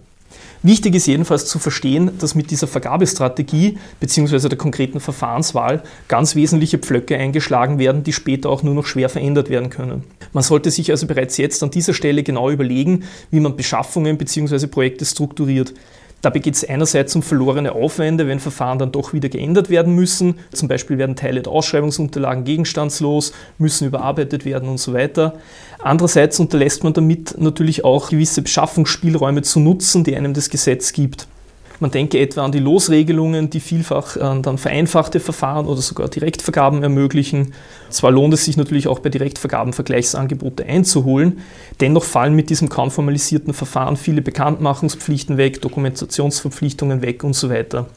Wichtig 0.62 0.94
ist 0.96 1.08
jedenfalls 1.08 1.46
zu 1.46 1.58
verstehen, 1.58 2.12
dass 2.20 2.36
mit 2.36 2.52
dieser 2.52 2.68
Vergabestrategie 2.68 3.78
bzw. 4.02 4.50
der 4.50 4.58
konkreten 4.58 5.00
Verfahrenswahl 5.00 5.84
ganz 6.10 6.36
wesentliche 6.36 6.80
Pflöcke 6.80 7.16
eingeschlagen 7.18 7.80
werden, 7.80 8.04
die 8.04 8.12
später 8.12 8.50
auch 8.50 8.62
nur 8.62 8.74
noch 8.74 8.86
schwer 8.86 9.08
verändert 9.08 9.50
werden 9.50 9.70
können. 9.70 10.04
Man 10.34 10.44
sollte 10.44 10.70
sich 10.70 10.92
also 10.92 11.08
bereits 11.08 11.38
jetzt 11.38 11.64
an 11.64 11.72
dieser 11.72 11.94
Stelle 11.94 12.24
genau 12.24 12.50
überlegen, 12.50 13.06
wie 13.32 13.40
man 13.40 13.56
Beschaffungen 13.56 14.18
bzw. 14.18 14.68
Projekte 14.68 15.06
strukturiert. 15.06 15.74
Dabei 16.21 16.39
geht 16.39 16.56
es 16.56 16.68
einerseits 16.68 17.16
um 17.16 17.24
verlorene 17.24 17.71
Aufwände, 17.71 18.27
wenn 18.27 18.39
Verfahren 18.39 18.77
dann 18.77 18.92
doch 18.92 19.13
wieder 19.13 19.30
geändert 19.30 19.69
werden 19.69 19.95
müssen. 19.95 20.36
Zum 20.51 20.68
Beispiel 20.68 20.98
werden 20.98 21.16
Teile 21.16 21.42
der 21.42 21.51
Ausschreibungsunterlagen 21.54 22.44
gegenstandslos, 22.44 23.31
müssen 23.57 23.88
überarbeitet 23.88 24.44
werden 24.44 24.68
und 24.68 24.80
so 24.80 24.94
weiter. 24.94 25.36
Andererseits 25.80 26.39
unterlässt 26.39 26.83
man 26.83 26.94
damit 26.94 27.36
natürlich 27.39 27.86
auch 27.86 28.10
gewisse 28.10 28.42
Beschaffungsspielräume 28.42 29.44
zu 29.44 29.60
nutzen, 29.60 30.04
die 30.04 30.16
einem 30.16 30.33
das 30.33 30.50
Gesetz 30.50 30.92
gibt. 30.92 31.27
Man 31.80 31.92
denke 31.92 32.19
etwa 32.19 32.44
an 32.44 32.52
die 32.52 32.59
Losregelungen, 32.59 33.50
die 33.50 33.62
vielfach 33.62 34.18
äh, 34.18 34.42
dann 34.42 34.57
vereinfachte 34.57 35.19
Verfahren 35.19 35.66
oder 35.66 35.81
sogar 35.81 36.09
Direktvergaben 36.09 36.83
ermöglichen. 36.83 37.54
Zwar 37.90 38.12
lohnt 38.12 38.33
es 38.33 38.45
sich 38.45 38.57
natürlich 38.57 38.88
auch 38.88 39.00
bei 39.00 39.09
Direktvergaben 39.09 39.71
Vergleichsangebote 39.71 40.66
einzuholen, 40.66 41.40
dennoch 41.80 42.04
fallen 42.04 42.36
mit 42.36 42.50
diesem 42.50 42.68
kaum 42.69 42.92
formalisierten 42.92 43.54
Verfahren 43.54 43.95
viele 43.95 44.21
Bekanntmachungspflichten 44.21 45.38
weg, 45.38 45.62
Dokumentationsverpflichtungen 45.62 47.02
weg 47.02 47.24
und 47.24 47.33
so 47.33 47.50
weiter. 47.50 47.88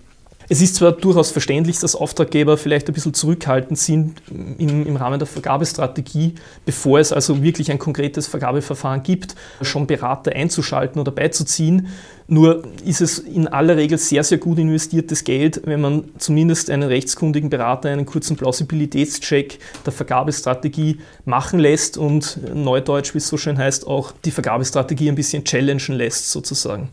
Es 0.49 0.61
ist 0.61 0.75
zwar 0.77 0.93
durchaus 0.93 1.31
verständlich, 1.31 1.79
dass 1.79 1.95
Auftraggeber 1.95 2.57
vielleicht 2.57 2.89
ein 2.89 2.95
bisschen 2.95 3.15
zurückhaltend 3.15 3.79
sind 3.79 4.23
im, 4.31 4.87
im, 4.87 4.97
Rahmen 4.97 5.19
der 5.19 5.27
Vergabestrategie, 5.27 6.35
bevor 6.65 6.99
es 6.99 7.13
also 7.13 7.43
wirklich 7.43 7.71
ein 7.71 7.79
konkretes 7.79 8.27
Vergabeverfahren 8.27 9.03
gibt, 9.03 9.35
schon 9.63 9.87
Berater 9.87 10.33
einzuschalten 10.33 11.01
oder 11.01 11.13
beizuziehen. 11.13 11.89
Nur 12.27 12.63
ist 12.85 13.01
es 13.01 13.19
in 13.19 13.49
aller 13.49 13.77
Regel 13.77 13.99
sehr, 13.99 14.25
sehr 14.25 14.39
gut 14.39 14.59
investiertes 14.59 15.25
Geld, 15.25 15.63
wenn 15.65 15.81
man 15.81 16.05
zumindest 16.19 16.71
einen 16.71 16.85
rechtskundigen 16.85 17.51
Berater 17.51 17.91
einen 17.91 18.07
kurzen 18.07 18.37
Plausibilitätscheck 18.37 19.59
der 19.85 19.93
Vergabestrategie 19.93 20.99
machen 21.25 21.61
lässt 21.61 21.99
und 21.99 22.39
neudeutsch, 22.55 23.15
wie 23.15 23.19
es 23.19 23.29
so 23.29 23.37
schön 23.37 23.59
heißt, 23.59 23.87
auch 23.87 24.13
die 24.25 24.31
Vergabestrategie 24.31 25.09
ein 25.09 25.15
bisschen 25.15 25.45
challengen 25.45 25.97
lässt 25.97 26.31
sozusagen. 26.31 26.91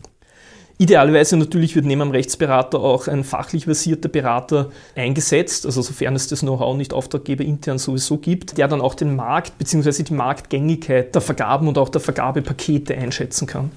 Idealerweise 0.80 1.36
natürlich 1.36 1.76
wird 1.76 1.84
neben 1.84 2.00
einem 2.00 2.10
Rechtsberater 2.10 2.80
auch 2.80 3.06
ein 3.06 3.22
fachlich 3.22 3.66
versierter 3.66 4.08
Berater 4.08 4.70
eingesetzt, 4.96 5.66
also 5.66 5.82
sofern 5.82 6.16
es 6.16 6.28
das 6.28 6.40
Know-how 6.40 6.74
nicht 6.74 6.94
Auftraggeber 6.94 7.44
intern 7.44 7.76
sowieso 7.76 8.16
gibt, 8.16 8.56
der 8.56 8.66
dann 8.66 8.80
auch 8.80 8.94
den 8.94 9.14
Markt 9.14 9.58
bzw. 9.58 10.04
die 10.04 10.14
Marktgängigkeit 10.14 11.14
der 11.14 11.20
Vergaben 11.20 11.68
und 11.68 11.76
auch 11.76 11.90
der 11.90 12.00
Vergabepakete 12.00 12.96
einschätzen 12.96 13.46
kann. 13.46 13.72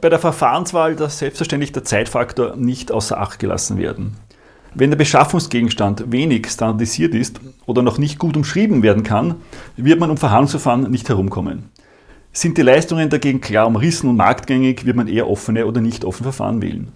Bei 0.00 0.08
der 0.08 0.20
Verfahrenswahl 0.20 0.94
darf 0.94 1.10
selbstverständlich 1.10 1.72
der 1.72 1.82
Zeitfaktor 1.82 2.54
nicht 2.54 2.92
außer 2.92 3.18
Acht 3.18 3.40
gelassen 3.40 3.76
werden. 3.76 4.18
Wenn 4.74 4.90
der 4.90 4.98
Beschaffungsgegenstand 4.98 6.12
wenig 6.12 6.48
standardisiert 6.48 7.12
ist 7.12 7.40
oder 7.66 7.82
noch 7.82 7.98
nicht 7.98 8.20
gut 8.20 8.36
umschrieben 8.36 8.84
werden 8.84 9.02
kann, 9.02 9.34
wird 9.76 9.98
man 9.98 10.10
um 10.10 10.16
Verhandlungsverfahren 10.16 10.88
nicht 10.92 11.08
herumkommen. 11.08 11.70
Sind 12.32 12.56
die 12.58 12.62
Leistungen 12.62 13.10
dagegen 13.10 13.40
klar 13.40 13.66
umrissen 13.66 14.10
und 14.10 14.16
marktgängig, 14.16 14.84
wird 14.86 14.96
man 14.96 15.08
eher 15.08 15.28
offene 15.28 15.66
oder 15.66 15.80
nicht 15.80 16.04
offene 16.04 16.24
Verfahren 16.24 16.62
wählen. 16.62 16.92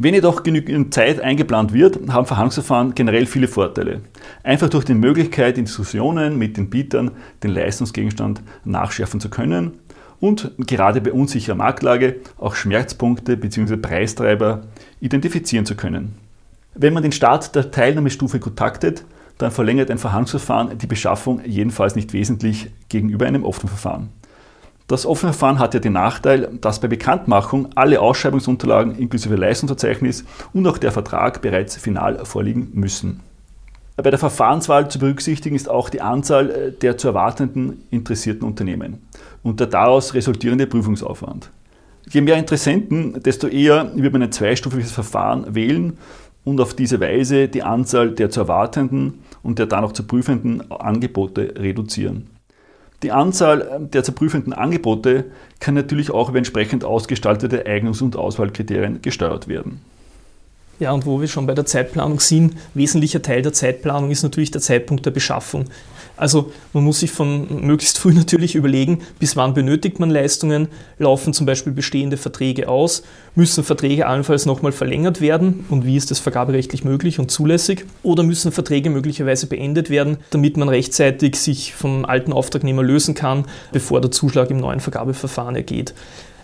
Wenn 0.00 0.14
jedoch 0.14 0.44
genügend 0.44 0.94
Zeit 0.94 1.20
eingeplant 1.20 1.72
wird, 1.72 1.98
haben 2.08 2.26
Verhandlungsverfahren 2.26 2.94
generell 2.94 3.26
viele 3.26 3.48
Vorteile. 3.48 4.00
Einfach 4.44 4.68
durch 4.68 4.84
die 4.84 4.94
Möglichkeit, 4.94 5.58
in 5.58 5.64
Diskussionen 5.64 6.38
mit 6.38 6.56
den 6.56 6.70
Bietern 6.70 7.10
den 7.42 7.50
Leistungsgegenstand 7.50 8.40
nachschärfen 8.64 9.18
zu 9.18 9.28
können 9.28 9.72
und 10.20 10.52
gerade 10.58 11.00
bei 11.00 11.12
unsicherer 11.12 11.56
Marktlage 11.56 12.16
auch 12.36 12.54
Schmerzpunkte 12.54 13.36
bzw. 13.36 13.76
Preistreiber 13.76 14.62
identifizieren 15.00 15.66
zu 15.66 15.74
können. 15.74 16.14
Wenn 16.74 16.94
man 16.94 17.02
den 17.02 17.12
Start 17.12 17.56
der 17.56 17.72
Teilnahmestufe 17.72 18.38
gut 18.38 18.56
taktet, 18.56 19.04
dann 19.38 19.50
verlängert 19.50 19.90
ein 19.90 19.98
Verhandlungsverfahren 19.98 20.78
die 20.78 20.86
Beschaffung 20.86 21.40
jedenfalls 21.44 21.96
nicht 21.96 22.12
wesentlich 22.12 22.70
gegenüber 22.88 23.26
einem 23.26 23.44
offenen 23.44 23.68
Verfahren. 23.68 24.10
Das 24.88 25.04
offene 25.04 25.34
Verfahren 25.34 25.58
hat 25.58 25.74
ja 25.74 25.80
den 25.80 25.92
Nachteil, 25.92 26.48
dass 26.62 26.80
bei 26.80 26.88
Bekanntmachung 26.88 27.68
alle 27.74 28.00
Ausschreibungsunterlagen 28.00 28.96
inklusive 28.96 29.36
Leistungsverzeichnis 29.36 30.24
und 30.54 30.66
auch 30.66 30.78
der 30.78 30.92
Vertrag 30.92 31.42
bereits 31.42 31.76
final 31.76 32.24
vorliegen 32.24 32.70
müssen. 32.72 33.20
Bei 33.96 34.10
der 34.10 34.18
Verfahrenswahl 34.18 34.88
zu 34.88 34.98
berücksichtigen 34.98 35.56
ist 35.56 35.68
auch 35.68 35.90
die 35.90 36.00
Anzahl 36.00 36.50
äh, 36.50 36.72
der 36.72 36.96
zu 36.96 37.08
erwartenden 37.08 37.82
interessierten 37.90 38.46
Unternehmen 38.46 39.02
und 39.42 39.60
der 39.60 39.66
daraus 39.66 40.14
resultierende 40.14 40.66
Prüfungsaufwand. 40.66 41.50
Je 42.08 42.22
mehr 42.22 42.36
Interessenten, 42.36 43.22
desto 43.22 43.46
eher 43.48 43.90
wird 43.94 44.12
man 44.14 44.22
ein 44.22 44.32
zweistufiges 44.32 44.92
Verfahren 44.92 45.54
wählen 45.54 45.98
und 46.44 46.62
auf 46.62 46.72
diese 46.72 46.98
Weise 47.00 47.48
die 47.48 47.62
Anzahl 47.62 48.12
der 48.12 48.30
zu 48.30 48.40
erwartenden 48.40 49.18
und 49.42 49.58
der 49.58 49.66
dann 49.66 49.84
auch 49.84 49.92
zu 49.92 50.04
prüfenden 50.04 50.70
Angebote 50.70 51.52
reduzieren. 51.58 52.37
Die 53.02 53.12
Anzahl 53.12 53.62
äh, 53.62 53.80
der 53.80 54.02
zu 54.02 54.12
prüfenden 54.12 54.52
Angebote 54.52 55.26
kann 55.60 55.74
natürlich 55.74 56.10
auch 56.10 56.28
über 56.28 56.38
entsprechend 56.38 56.84
ausgestaltete 56.84 57.66
Eignungs- 57.66 58.02
und 58.02 58.16
Auswahlkriterien 58.16 59.02
gesteuert 59.02 59.48
werden. 59.48 59.80
Ja, 60.80 60.92
und 60.92 61.06
wo 61.06 61.20
wir 61.20 61.26
schon 61.26 61.46
bei 61.46 61.54
der 61.54 61.66
Zeitplanung 61.66 62.20
sind, 62.20 62.56
wesentlicher 62.74 63.20
Teil 63.20 63.42
der 63.42 63.52
Zeitplanung 63.52 64.10
ist 64.10 64.22
natürlich 64.22 64.52
der 64.52 64.60
Zeitpunkt 64.60 65.04
der 65.06 65.10
Beschaffung. 65.10 65.64
Also 66.18 66.52
man 66.72 66.84
muss 66.84 67.00
sich 67.00 67.10
von 67.10 67.64
möglichst 67.64 67.98
früh 67.98 68.12
natürlich 68.14 68.54
überlegen, 68.54 69.00
bis 69.18 69.36
wann 69.36 69.54
benötigt 69.54 70.00
man 70.00 70.10
Leistungen, 70.10 70.68
laufen 70.98 71.32
zum 71.32 71.46
Beispiel 71.46 71.72
bestehende 71.72 72.16
Verträge 72.16 72.68
aus, 72.68 73.02
müssen 73.34 73.64
Verträge 73.64 74.06
allenfalls 74.06 74.44
nochmal 74.44 74.72
verlängert 74.72 75.20
werden 75.20 75.64
und 75.70 75.86
wie 75.86 75.96
ist 75.96 76.10
das 76.10 76.18
vergaberechtlich 76.18 76.84
möglich 76.84 77.18
und 77.18 77.30
zulässig 77.30 77.84
oder 78.02 78.22
müssen 78.22 78.52
Verträge 78.52 78.90
möglicherweise 78.90 79.46
beendet 79.46 79.90
werden, 79.90 80.18
damit 80.30 80.56
man 80.56 80.68
rechtzeitig 80.68 81.36
sich 81.36 81.74
vom 81.74 82.04
alten 82.04 82.32
Auftragnehmer 82.32 82.82
lösen 82.82 83.14
kann, 83.14 83.44
bevor 83.72 84.00
der 84.00 84.10
Zuschlag 84.10 84.50
im 84.50 84.58
neuen 84.58 84.80
Vergabeverfahren 84.80 85.54
ergeht. 85.56 85.94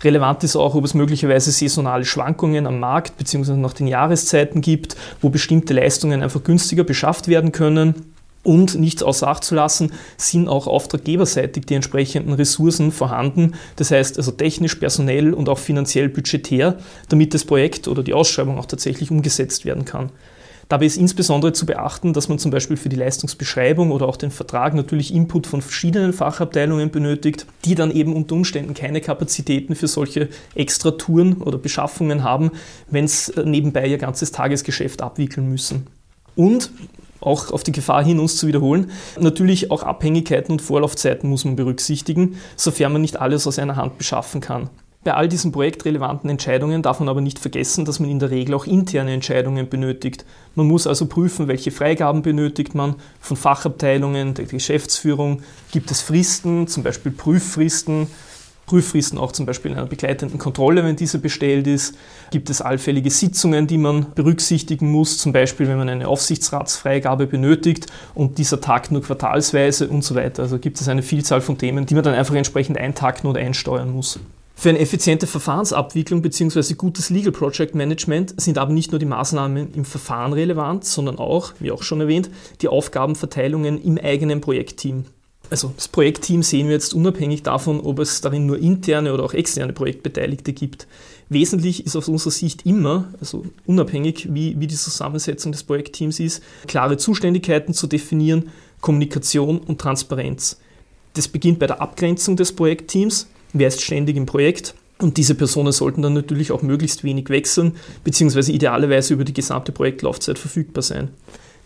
Relevant 0.04 0.44
ist 0.44 0.54
auch, 0.54 0.74
ob 0.74 0.84
es 0.84 0.92
möglicherweise 0.92 1.50
saisonale 1.50 2.04
Schwankungen 2.04 2.66
am 2.66 2.78
Markt 2.78 3.16
bzw. 3.16 3.54
nach 3.54 3.72
den 3.72 3.86
Jahreszeiten 3.86 4.60
gibt, 4.60 4.96
wo 5.22 5.30
bestimmte 5.30 5.72
Leistungen 5.72 6.22
einfach 6.22 6.44
günstiger 6.44 6.84
beschafft 6.84 7.26
werden 7.26 7.52
können. 7.52 8.13
Und 8.44 8.78
nichts 8.78 9.02
außer 9.02 9.26
Acht 9.26 9.42
zu 9.42 9.56
lassen, 9.56 9.92
sind 10.16 10.48
auch 10.48 10.68
auftraggeberseitig 10.68 11.64
die 11.64 11.74
entsprechenden 11.74 12.34
Ressourcen 12.34 12.92
vorhanden. 12.92 13.54
Das 13.76 13.90
heißt 13.90 14.18
also 14.18 14.30
technisch, 14.30 14.76
personell 14.76 15.34
und 15.34 15.48
auch 15.48 15.58
finanziell 15.58 16.08
budgetär, 16.08 16.78
damit 17.08 17.34
das 17.34 17.44
Projekt 17.44 17.88
oder 17.88 18.02
die 18.02 18.14
Ausschreibung 18.14 18.58
auch 18.58 18.66
tatsächlich 18.66 19.10
umgesetzt 19.10 19.64
werden 19.64 19.86
kann. 19.86 20.10
Dabei 20.68 20.86
ist 20.86 20.96
insbesondere 20.96 21.52
zu 21.52 21.66
beachten, 21.66 22.12
dass 22.12 22.28
man 22.28 22.38
zum 22.38 22.50
Beispiel 22.50 22.76
für 22.76 22.88
die 22.88 22.96
Leistungsbeschreibung 22.96 23.90
oder 23.90 24.06
auch 24.06 24.16
den 24.16 24.30
Vertrag 24.30 24.74
natürlich 24.74 25.12
Input 25.12 25.46
von 25.46 25.60
verschiedenen 25.62 26.12
Fachabteilungen 26.12 26.90
benötigt, 26.90 27.46
die 27.64 27.74
dann 27.74 27.90
eben 27.90 28.14
unter 28.14 28.34
Umständen 28.34 28.74
keine 28.74 29.00
Kapazitäten 29.00 29.74
für 29.74 29.88
solche 29.88 30.28
Extratouren 30.54 31.34
oder 31.42 31.58
Beschaffungen 31.58 32.22
haben, 32.24 32.50
wenn 32.90 33.04
es 33.04 33.32
nebenbei 33.44 33.86
ihr 33.86 33.98
ganzes 33.98 34.32
Tagesgeschäft 34.32 35.02
abwickeln 35.02 35.48
müssen. 35.48 35.86
Und 36.34 36.70
auch 37.24 37.50
auf 37.50 37.62
die 37.62 37.72
Gefahr 37.72 38.04
hin, 38.04 38.20
uns 38.20 38.36
zu 38.36 38.46
wiederholen. 38.46 38.90
Natürlich 39.18 39.70
auch 39.70 39.82
Abhängigkeiten 39.82 40.52
und 40.52 40.62
Vorlaufzeiten 40.62 41.28
muss 41.28 41.44
man 41.44 41.56
berücksichtigen, 41.56 42.36
sofern 42.56 42.92
man 42.92 43.02
nicht 43.02 43.20
alles 43.20 43.46
aus 43.46 43.58
einer 43.58 43.76
Hand 43.76 43.98
beschaffen 43.98 44.40
kann. 44.40 44.70
Bei 45.04 45.12
all 45.12 45.28
diesen 45.28 45.52
projektrelevanten 45.52 46.30
Entscheidungen 46.30 46.80
darf 46.80 46.98
man 46.98 47.10
aber 47.10 47.20
nicht 47.20 47.38
vergessen, 47.38 47.84
dass 47.84 48.00
man 48.00 48.08
in 48.08 48.18
der 48.18 48.30
Regel 48.30 48.54
auch 48.54 48.64
interne 48.64 49.12
Entscheidungen 49.12 49.68
benötigt. 49.68 50.24
Man 50.54 50.66
muss 50.66 50.86
also 50.86 51.04
prüfen, 51.06 51.46
welche 51.46 51.70
Freigaben 51.70 52.22
benötigt 52.22 52.74
man 52.74 52.94
von 53.20 53.36
Fachabteilungen, 53.36 54.32
der 54.32 54.46
Geschäftsführung. 54.46 55.42
Gibt 55.72 55.90
es 55.90 56.00
Fristen, 56.00 56.68
zum 56.68 56.84
Beispiel 56.84 57.12
Prüffristen? 57.12 58.06
Prüffristen 58.66 59.18
auch 59.18 59.32
zum 59.32 59.46
Beispiel 59.46 59.72
in 59.72 59.78
einer 59.78 59.86
begleitenden 59.86 60.38
Kontrolle, 60.38 60.84
wenn 60.84 60.96
diese 60.96 61.18
bestellt 61.18 61.66
ist. 61.66 61.96
Gibt 62.30 62.50
es 62.50 62.60
allfällige 62.60 63.10
Sitzungen, 63.10 63.66
die 63.66 63.78
man 63.78 64.06
berücksichtigen 64.14 64.90
muss, 64.90 65.18
zum 65.18 65.32
Beispiel 65.32 65.68
wenn 65.68 65.78
man 65.78 65.88
eine 65.88 66.08
Aufsichtsratsfreigabe 66.08 67.26
benötigt 67.26 67.86
und 68.14 68.38
dieser 68.38 68.60
tagt 68.60 68.90
nur 68.90 69.02
quartalsweise 69.02 69.88
und 69.88 70.02
so 70.02 70.14
weiter. 70.14 70.42
Also 70.42 70.58
gibt 70.58 70.80
es 70.80 70.88
eine 70.88 71.02
Vielzahl 71.02 71.40
von 71.40 71.58
Themen, 71.58 71.86
die 71.86 71.94
man 71.94 72.04
dann 72.04 72.14
einfach 72.14 72.34
entsprechend 72.34 72.78
eintakten 72.78 73.28
oder 73.28 73.40
einsteuern 73.40 73.92
muss. 73.92 74.18
Für 74.56 74.68
eine 74.70 74.78
effiziente 74.78 75.26
Verfahrensabwicklung 75.26 76.22
bzw. 76.22 76.74
gutes 76.74 77.10
Legal 77.10 77.32
Project 77.32 77.74
Management 77.74 78.40
sind 78.40 78.56
aber 78.56 78.72
nicht 78.72 78.92
nur 78.92 78.98
die 78.98 79.04
Maßnahmen 79.04 79.74
im 79.74 79.84
Verfahren 79.84 80.32
relevant, 80.32 80.84
sondern 80.84 81.18
auch, 81.18 81.52
wie 81.58 81.72
auch 81.72 81.82
schon 81.82 82.00
erwähnt, 82.00 82.30
die 82.62 82.68
Aufgabenverteilungen 82.68 83.82
im 83.82 83.98
eigenen 83.98 84.40
Projektteam. 84.40 85.06
Also 85.54 85.72
das 85.76 85.86
Projektteam 85.86 86.42
sehen 86.42 86.66
wir 86.66 86.74
jetzt 86.74 86.94
unabhängig 86.94 87.44
davon, 87.44 87.78
ob 87.78 88.00
es 88.00 88.20
darin 88.20 88.44
nur 88.44 88.58
interne 88.58 89.14
oder 89.14 89.22
auch 89.22 89.34
externe 89.34 89.72
Projektbeteiligte 89.72 90.52
gibt. 90.52 90.88
Wesentlich 91.28 91.86
ist 91.86 91.94
aus 91.94 92.08
unserer 92.08 92.32
Sicht 92.32 92.66
immer, 92.66 93.06
also 93.20 93.44
unabhängig 93.64 94.34
wie, 94.34 94.58
wie 94.58 94.66
die 94.66 94.74
Zusammensetzung 94.74 95.52
des 95.52 95.62
Projektteams 95.62 96.18
ist, 96.18 96.42
klare 96.66 96.96
Zuständigkeiten 96.96 97.72
zu 97.72 97.86
definieren, 97.86 98.50
Kommunikation 98.80 99.58
und 99.58 99.80
Transparenz. 99.80 100.58
Das 101.12 101.28
beginnt 101.28 101.60
bei 101.60 101.68
der 101.68 101.80
Abgrenzung 101.80 102.34
des 102.34 102.50
Projektteams, 102.50 103.28
wer 103.52 103.68
ist 103.68 103.80
ständig 103.80 104.16
im 104.16 104.26
Projekt 104.26 104.74
und 104.98 105.18
diese 105.18 105.36
Personen 105.36 105.70
sollten 105.70 106.02
dann 106.02 106.14
natürlich 106.14 106.50
auch 106.50 106.62
möglichst 106.62 107.04
wenig 107.04 107.28
wechseln, 107.28 107.76
beziehungsweise 108.02 108.50
idealerweise 108.50 109.14
über 109.14 109.22
die 109.22 109.34
gesamte 109.34 109.70
Projektlaufzeit 109.70 110.36
verfügbar 110.36 110.82
sein. 110.82 111.10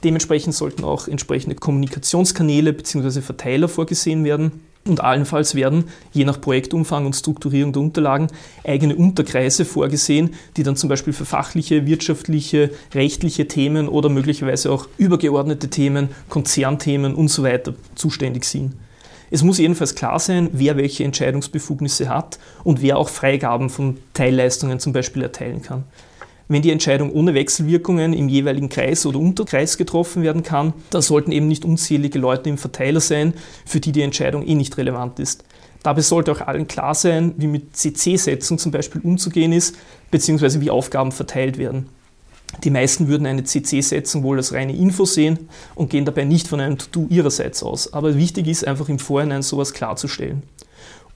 Dementsprechend 0.04 0.54
sollten 0.54 0.84
auch 0.84 1.08
entsprechende 1.08 1.56
Kommunikationskanäle 1.56 2.72
bzw. 2.72 3.20
Verteiler 3.20 3.68
vorgesehen 3.68 4.24
werden. 4.24 4.62
Und 4.86 5.00
allenfalls 5.00 5.54
werden, 5.54 5.84
je 6.12 6.24
nach 6.24 6.40
Projektumfang 6.40 7.04
und 7.04 7.14
Strukturierung 7.14 7.72
der 7.72 7.82
Unterlagen, 7.82 8.28
eigene 8.64 8.96
Unterkreise 8.96 9.64
vorgesehen, 9.66 10.34
die 10.56 10.62
dann 10.62 10.76
zum 10.76 10.88
Beispiel 10.88 11.12
für 11.12 11.26
fachliche, 11.26 11.84
wirtschaftliche, 11.84 12.70
rechtliche 12.94 13.48
Themen 13.48 13.88
oder 13.88 14.08
möglicherweise 14.08 14.70
auch 14.70 14.88
übergeordnete 14.96 15.68
Themen, 15.68 16.08
Konzernthemen 16.30 17.14
und 17.14 17.28
so 17.28 17.42
weiter 17.42 17.74
zuständig 17.96 18.44
sind. 18.44 18.74
Es 19.30 19.42
muss 19.42 19.58
jedenfalls 19.58 19.94
klar 19.94 20.18
sein, 20.18 20.48
wer 20.52 20.78
welche 20.78 21.04
Entscheidungsbefugnisse 21.04 22.08
hat 22.08 22.38
und 22.64 22.80
wer 22.80 22.96
auch 22.96 23.10
Freigaben 23.10 23.68
von 23.68 23.98
Teilleistungen 24.14 24.80
zum 24.80 24.94
Beispiel 24.94 25.22
erteilen 25.22 25.60
kann. 25.60 25.84
Wenn 26.48 26.62
die 26.62 26.70
Entscheidung 26.70 27.12
ohne 27.12 27.34
Wechselwirkungen 27.34 28.14
im 28.14 28.30
jeweiligen 28.30 28.70
Kreis 28.70 29.04
oder 29.04 29.18
Unterkreis 29.18 29.76
getroffen 29.76 30.22
werden 30.22 30.42
kann, 30.42 30.72
dann 30.88 31.02
sollten 31.02 31.30
eben 31.30 31.46
nicht 31.46 31.64
unzählige 31.64 32.18
Leute 32.18 32.48
im 32.48 32.56
Verteiler 32.56 33.00
sein, 33.00 33.34
für 33.66 33.80
die 33.80 33.92
die 33.92 34.00
Entscheidung 34.00 34.46
eh 34.46 34.54
nicht 34.54 34.78
relevant 34.78 35.18
ist. 35.18 35.44
Dabei 35.82 36.00
sollte 36.00 36.32
auch 36.32 36.40
allen 36.40 36.66
klar 36.66 36.94
sein, 36.94 37.34
wie 37.36 37.46
mit 37.46 37.76
CC-Setzung 37.76 38.58
zum 38.58 38.72
Beispiel 38.72 39.02
umzugehen 39.02 39.52
ist, 39.52 39.76
beziehungsweise 40.10 40.60
wie 40.62 40.70
Aufgaben 40.70 41.12
verteilt 41.12 41.58
werden. 41.58 41.90
Die 42.64 42.70
meisten 42.70 43.08
würden 43.08 43.26
eine 43.26 43.44
CC-Setzung 43.44 44.22
wohl 44.22 44.38
als 44.38 44.54
reine 44.54 44.74
Info 44.74 45.04
sehen 45.04 45.50
und 45.74 45.90
gehen 45.90 46.06
dabei 46.06 46.24
nicht 46.24 46.48
von 46.48 46.60
einem 46.60 46.78
To-Do 46.78 47.06
ihrerseits 47.10 47.62
aus. 47.62 47.92
Aber 47.92 48.16
wichtig 48.16 48.48
ist 48.48 48.66
einfach 48.66 48.88
im 48.88 48.98
Vorhinein 48.98 49.42
sowas 49.42 49.74
klarzustellen. 49.74 50.42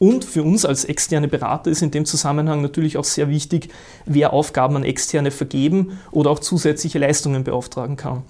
Und 0.02 0.25
für 0.25 0.42
uns 0.42 0.64
als 0.64 0.85
externe 0.85 1.28
Berater 1.28 1.71
ist 1.71 1.80
in 1.80 1.92
dem 1.92 2.04
Zusammenhang 2.04 2.61
natürlich 2.61 2.97
auch 2.97 3.04
sehr 3.04 3.28
wichtig, 3.28 3.68
wer 4.04 4.32
Aufgaben 4.32 4.75
an 4.75 4.82
Externe 4.82 5.30
vergeben 5.30 6.00
oder 6.11 6.30
auch 6.30 6.40
zusätzliche 6.40 6.99
Leistungen 6.99 7.44
beauftragen 7.44 7.94
kann. 7.94 8.25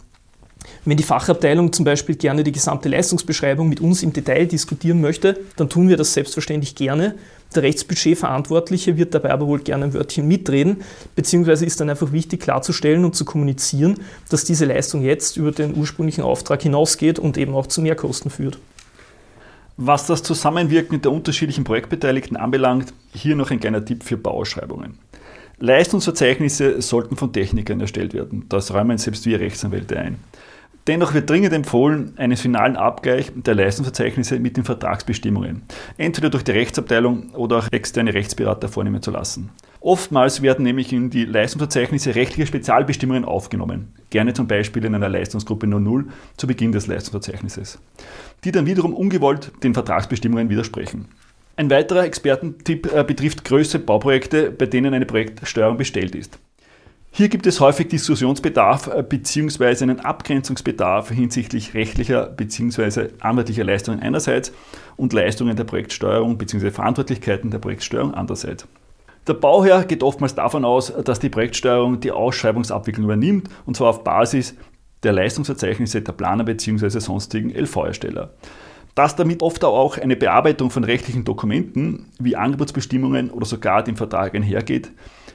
Wenn 0.84 0.98
die 0.98 1.02
Fachabteilung 1.02 1.72
zum 1.72 1.86
Beispiel 1.86 2.16
gerne 2.16 2.44
die 2.44 2.52
gesamte 2.52 2.90
Leistungsbeschreibung 2.90 3.70
mit 3.70 3.80
uns 3.80 4.02
im 4.02 4.12
Detail 4.12 4.44
diskutieren 4.44 5.00
möchte, 5.00 5.40
dann 5.56 5.70
tun 5.70 5.88
wir 5.88 5.96
das 5.96 6.12
selbstverständlich 6.12 6.74
gerne. 6.74 7.14
Der 7.54 7.62
Rechtsbudgetverantwortliche 7.62 8.98
wird 8.98 9.14
dabei 9.14 9.30
aber 9.30 9.46
wohl 9.46 9.60
gerne 9.60 9.86
ein 9.86 9.94
Wörtchen 9.94 10.28
mitreden, 10.28 10.82
beziehungsweise 11.16 11.64
ist 11.64 11.80
dann 11.80 11.88
einfach 11.88 12.12
wichtig 12.12 12.40
klarzustellen 12.40 13.02
und 13.02 13.16
zu 13.16 13.24
kommunizieren, 13.24 13.98
dass 14.28 14.44
diese 14.44 14.66
Leistung 14.66 15.00
jetzt 15.00 15.38
über 15.38 15.52
den 15.52 15.74
ursprünglichen 15.74 16.22
Auftrag 16.22 16.60
hinausgeht 16.60 17.18
und 17.18 17.38
eben 17.38 17.54
auch 17.54 17.66
zu 17.66 17.80
Mehrkosten 17.80 18.30
führt. 18.30 18.58
Was 19.76 20.06
das 20.06 20.22
Zusammenwirken 20.22 21.00
der 21.00 21.12
unterschiedlichen 21.12 21.64
Projektbeteiligten 21.64 22.36
anbelangt, 22.36 22.92
hier 23.12 23.36
noch 23.36 23.50
ein 23.50 23.60
kleiner 23.60 23.84
Tipp 23.84 24.04
für 24.04 24.16
Bauausschreibungen. 24.16 24.98
Leistungsverzeichnisse 25.58 26.82
sollten 26.82 27.16
von 27.16 27.32
Technikern 27.32 27.80
erstellt 27.80 28.14
werden. 28.14 28.46
Das 28.48 28.74
räumen 28.74 28.98
selbst 28.98 29.24
wir 29.26 29.40
Rechtsanwälte 29.40 29.98
ein. 29.98 30.18
Dennoch 30.88 31.14
wird 31.14 31.30
dringend 31.30 31.52
empfohlen, 31.52 32.14
einen 32.16 32.36
finalen 32.36 32.76
Abgleich 32.76 33.30
der 33.34 33.54
Leistungsverzeichnisse 33.54 34.40
mit 34.40 34.56
den 34.56 34.64
Vertragsbestimmungen, 34.64 35.62
entweder 35.96 36.28
durch 36.28 36.42
die 36.42 36.50
Rechtsabteilung 36.50 37.30
oder 37.34 37.58
auch 37.58 37.68
externe 37.70 38.12
Rechtsberater 38.12 38.68
vornehmen 38.68 39.00
zu 39.00 39.12
lassen. 39.12 39.50
Oftmals 39.82 40.42
werden 40.42 40.64
nämlich 40.64 40.92
in 40.92 41.10
die 41.10 41.24
Leistungsverzeichnisse 41.24 42.14
rechtliche 42.14 42.46
Spezialbestimmungen 42.46 43.24
aufgenommen, 43.24 43.92
gerne 44.10 44.32
zum 44.32 44.46
Beispiel 44.46 44.84
in 44.84 44.94
einer 44.94 45.08
Leistungsgruppe 45.08 45.66
00 45.66 46.04
zu 46.36 46.46
Beginn 46.46 46.70
des 46.70 46.86
Leistungsverzeichnisses, 46.86 47.80
die 48.44 48.52
dann 48.52 48.66
wiederum 48.66 48.94
ungewollt 48.94 49.50
den 49.64 49.74
Vertragsbestimmungen 49.74 50.48
widersprechen. 50.48 51.08
Ein 51.56 51.68
weiterer 51.68 52.04
Expertentipp 52.04 52.92
äh, 52.94 53.02
betrifft 53.02 53.44
größere 53.44 53.82
Bauprojekte, 53.82 54.52
bei 54.52 54.66
denen 54.66 54.94
eine 54.94 55.04
Projektsteuerung 55.04 55.78
bestellt 55.78 56.14
ist. 56.14 56.38
Hier 57.10 57.28
gibt 57.28 57.48
es 57.48 57.58
häufig 57.58 57.88
Diskussionsbedarf 57.88 58.86
äh, 58.86 59.02
bzw. 59.02 59.82
einen 59.82 59.98
Abgrenzungsbedarf 59.98 61.10
hinsichtlich 61.10 61.74
rechtlicher 61.74 62.26
bzw. 62.26 63.08
anwaltlicher 63.18 63.64
Leistungen 63.64 63.98
einerseits 63.98 64.52
und 64.96 65.12
Leistungen 65.12 65.56
der 65.56 65.64
Projektsteuerung 65.64 66.38
bzw. 66.38 66.70
Verantwortlichkeiten 66.70 67.50
der 67.50 67.58
Projektsteuerung 67.58 68.14
andererseits. 68.14 68.68
Der 69.28 69.34
Bauherr 69.34 69.84
geht 69.84 70.02
oftmals 70.02 70.34
davon 70.34 70.64
aus, 70.64 70.92
dass 71.04 71.20
die 71.20 71.28
Projektsteuerung 71.28 72.00
die 72.00 72.10
Ausschreibungsabwicklung 72.10 73.04
übernimmt 73.04 73.48
und 73.66 73.76
zwar 73.76 73.90
auf 73.90 74.02
Basis 74.02 74.56
der 75.04 75.12
Leistungserzeichnisse 75.12 76.02
der 76.02 76.12
Planer 76.12 76.42
bzw. 76.42 76.98
sonstigen 76.98 77.50
LV-Ersteller. 77.50 78.30
Dass 78.96 79.14
damit 79.14 79.42
oft 79.42 79.64
auch 79.64 79.96
eine 79.96 80.16
Bearbeitung 80.16 80.70
von 80.70 80.82
rechtlichen 80.82 81.24
Dokumenten 81.24 82.06
wie 82.18 82.34
Angebotsbestimmungen 82.34 83.30
oder 83.30 83.46
sogar 83.46 83.84
dem 83.84 83.96
Vertrag 83.96 84.34
einhergeht, 84.34 84.90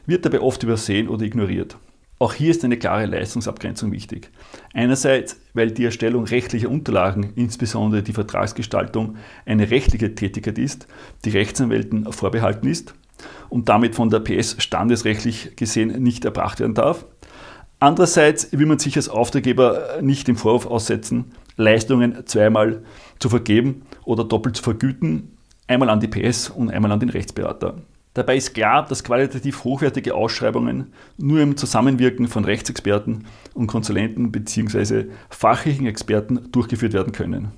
wird 0.05 0.25
dabei 0.25 0.41
oft 0.41 0.61
übersehen 0.63 1.07
oder 1.07 1.23
ignoriert. 1.23 1.77
Auch 2.19 2.33
hier 2.33 2.51
ist 2.51 2.65
eine 2.65 2.77
klare 2.77 3.05
Leistungsabgrenzung 3.05 3.91
wichtig. 3.93 4.31
Einerseits, 4.73 5.39
weil 5.53 5.71
die 5.71 5.85
Erstellung 5.85 6.25
rechtlicher 6.25 6.69
Unterlagen, 6.69 7.31
insbesondere 7.35 8.03
die 8.03 8.13
Vertragsgestaltung, 8.13 9.15
eine 9.45 9.69
rechtliche 9.69 10.13
Tätigkeit 10.13 10.57
ist, 10.57 10.87
die 11.23 11.29
Rechtsanwälten 11.29 12.11
vorbehalten 12.11 12.67
ist 12.67 12.95
und 13.49 13.69
damit 13.69 13.95
von 13.95 14.09
der 14.09 14.19
PS 14.19 14.55
standesrechtlich 14.59 15.55
gesehen 15.55 16.01
nicht 16.03 16.25
erbracht 16.25 16.59
werden 16.59 16.73
darf. 16.73 17.05
Andererseits 17.79 18.51
will 18.51 18.65
man 18.65 18.79
sich 18.79 18.95
als 18.95 19.09
Auftraggeber 19.09 19.99
nicht 20.01 20.27
dem 20.27 20.35
Vorwurf 20.35 20.65
aussetzen, 20.65 21.33
Leistungen 21.57 22.25
zweimal 22.25 22.83
zu 23.19 23.29
vergeben 23.29 23.83
oder 24.03 24.23
doppelt 24.23 24.57
zu 24.57 24.63
vergüten, 24.63 25.37
einmal 25.67 25.89
an 25.89 25.99
die 25.99 26.07
PS 26.07 26.49
und 26.49 26.71
einmal 26.71 26.91
an 26.91 26.99
den 26.99 27.09
Rechtsberater. 27.09 27.75
Dabei 28.17 28.37
ist 28.37 28.55
klar, 28.55 28.83
dass 28.83 29.03
qualitativ 29.03 29.63
hochwertige 29.63 30.15
Ausschreibungen 30.15 30.91
nur 31.17 31.39
im 31.39 31.55
Zusammenwirken 31.55 32.27
von 32.27 32.45
Rechtsexperten 32.45 33.25
und 33.53 33.67
Konsulenten 33.67 34.31
bzw. 34.31 35.05
fachlichen 35.29 35.85
Experten 35.85 36.51
durchgeführt 36.51 36.93
werden 36.93 37.13
können. 37.13 37.51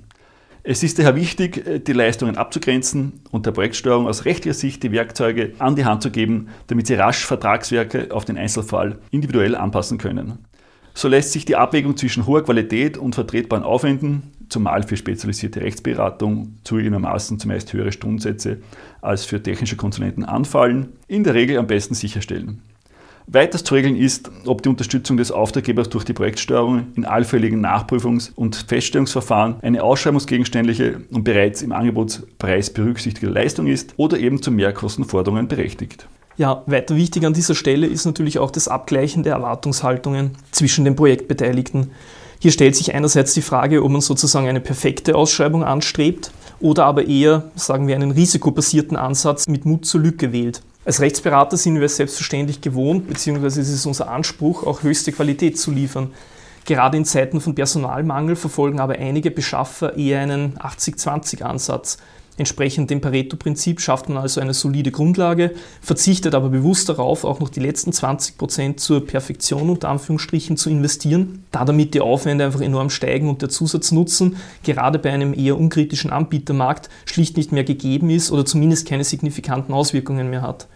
Es 0.62 0.82
ist 0.82 0.98
daher 0.98 1.16
wichtig, 1.16 1.84
die 1.86 1.92
Leistungen 1.92 2.36
abzugrenzen 2.36 3.20
und 3.30 3.46
der 3.46 3.52
Projektsteuerung 3.52 4.06
aus 4.06 4.26
rechtlicher 4.26 4.54
Sicht 4.54 4.82
die 4.82 4.92
Werkzeuge 4.92 5.54
an 5.58 5.74
die 5.74 5.86
Hand 5.86 6.02
zu 6.02 6.10
geben, 6.10 6.48
damit 6.66 6.86
sie 6.86 6.94
rasch 6.94 7.24
Vertragswerke 7.24 8.08
auf 8.10 8.26
den 8.26 8.36
Einzelfall 8.36 8.98
individuell 9.10 9.56
anpassen 9.56 9.96
können. 9.96 10.44
So 10.92 11.08
lässt 11.08 11.32
sich 11.32 11.46
die 11.46 11.56
Abwägung 11.56 11.96
zwischen 11.96 12.26
hoher 12.26 12.44
Qualität 12.44 12.98
und 12.98 13.14
vertretbaren 13.14 13.64
Aufwänden, 13.64 14.32
zumal 14.50 14.82
für 14.82 14.98
spezialisierte 14.98 15.62
Rechtsberatung 15.62 16.58
zugegebenermaßen 16.64 17.38
zumeist 17.38 17.72
höhere 17.72 17.92
Stundensätze 17.92 18.58
als 19.00 19.24
für 19.24 19.42
technische 19.42 19.76
Konsulenten 19.76 20.24
anfallen, 20.24 20.90
in 21.08 21.24
der 21.24 21.34
Regel 21.34 21.56
am 21.56 21.68
besten 21.68 21.94
sicherstellen. 21.94 22.60
Weiters 23.32 23.62
zu 23.62 23.74
regeln 23.74 23.94
ist, 23.94 24.28
ob 24.44 24.62
die 24.62 24.68
Unterstützung 24.68 25.16
des 25.16 25.30
Auftraggebers 25.30 25.88
durch 25.88 26.04
die 26.04 26.12
Projektsteuerung 26.12 26.86
in 26.96 27.04
allfälligen 27.04 27.64
Nachprüfungs- 27.64 28.32
und 28.34 28.56
Feststellungsverfahren 28.56 29.56
eine 29.62 29.84
ausschreibungsgegenständliche 29.84 31.02
und 31.12 31.22
bereits 31.22 31.62
im 31.62 31.70
Angebotspreis 31.70 32.70
berücksichtigte 32.70 33.28
Leistung 33.28 33.68
ist 33.68 33.94
oder 33.96 34.18
eben 34.18 34.42
zu 34.42 34.50
Mehrkostenforderungen 34.50 35.46
berechtigt. 35.46 36.08
Ja, 36.38 36.64
weiter 36.66 36.96
wichtig 36.96 37.24
an 37.24 37.32
dieser 37.32 37.54
Stelle 37.54 37.86
ist 37.86 38.04
natürlich 38.04 38.40
auch 38.40 38.50
das 38.50 38.66
Abgleichen 38.66 39.22
der 39.22 39.34
Erwartungshaltungen 39.34 40.32
zwischen 40.50 40.84
den 40.84 40.96
Projektbeteiligten. 40.96 41.92
Hier 42.40 42.50
stellt 42.50 42.74
sich 42.74 42.94
einerseits 42.96 43.32
die 43.34 43.42
Frage, 43.42 43.84
ob 43.84 43.92
man 43.92 44.00
sozusagen 44.00 44.48
eine 44.48 44.60
perfekte 44.60 45.14
Ausschreibung 45.14 45.62
anstrebt 45.62 46.32
oder 46.58 46.84
aber 46.84 47.06
eher, 47.06 47.52
sagen 47.54 47.86
wir, 47.86 47.94
einen 47.94 48.10
risikobasierten 48.10 48.96
Ansatz 48.96 49.46
mit 49.46 49.66
Mut 49.66 49.86
zur 49.86 50.00
Lücke 50.00 50.32
wählt. 50.32 50.62
Als 50.84 51.00
Rechtsberater 51.00 51.58
sind 51.58 51.74
wir 51.74 51.82
es 51.82 51.96
selbstverständlich 51.96 52.62
gewohnt, 52.62 53.06
beziehungsweise 53.06 53.60
ist 53.60 53.68
es 53.68 53.84
unser 53.84 54.08
Anspruch, 54.08 54.64
auch 54.64 54.82
höchste 54.82 55.12
Qualität 55.12 55.58
zu 55.58 55.70
liefern. 55.70 56.10
Gerade 56.64 56.96
in 56.96 57.04
Zeiten 57.04 57.40
von 57.40 57.54
Personalmangel 57.54 58.36
verfolgen 58.36 58.80
aber 58.80 58.94
einige 58.94 59.30
Beschaffer 59.30 59.96
eher 59.96 60.20
einen 60.20 60.58
80-20-Ansatz. 60.58 61.98
Entsprechend 62.40 62.88
dem 62.88 63.02
Pareto-Prinzip 63.02 63.82
schafft 63.82 64.08
man 64.08 64.16
also 64.16 64.40
eine 64.40 64.54
solide 64.54 64.90
Grundlage, 64.90 65.50
verzichtet 65.82 66.34
aber 66.34 66.48
bewusst 66.48 66.88
darauf, 66.88 67.24
auch 67.24 67.38
noch 67.38 67.50
die 67.50 67.60
letzten 67.60 67.92
20 67.92 68.38
Prozent 68.38 68.80
zur 68.80 69.06
Perfektion 69.06 69.68
unter 69.68 69.90
Anführungsstrichen 69.90 70.56
zu 70.56 70.70
investieren, 70.70 71.44
da 71.50 71.66
damit 71.66 71.92
die 71.92 72.00
Aufwände 72.00 72.46
einfach 72.46 72.62
enorm 72.62 72.88
steigen 72.88 73.28
und 73.28 73.42
der 73.42 73.50
Zusatznutzen 73.50 74.36
gerade 74.62 74.98
bei 74.98 75.12
einem 75.12 75.34
eher 75.34 75.58
unkritischen 75.58 76.10
Anbietermarkt 76.10 76.88
schlicht 77.04 77.36
nicht 77.36 77.52
mehr 77.52 77.64
gegeben 77.64 78.08
ist 78.08 78.32
oder 78.32 78.46
zumindest 78.46 78.88
keine 78.88 79.04
signifikanten 79.04 79.74
Auswirkungen 79.74 80.30
mehr 80.30 80.40
hat. 80.40 80.66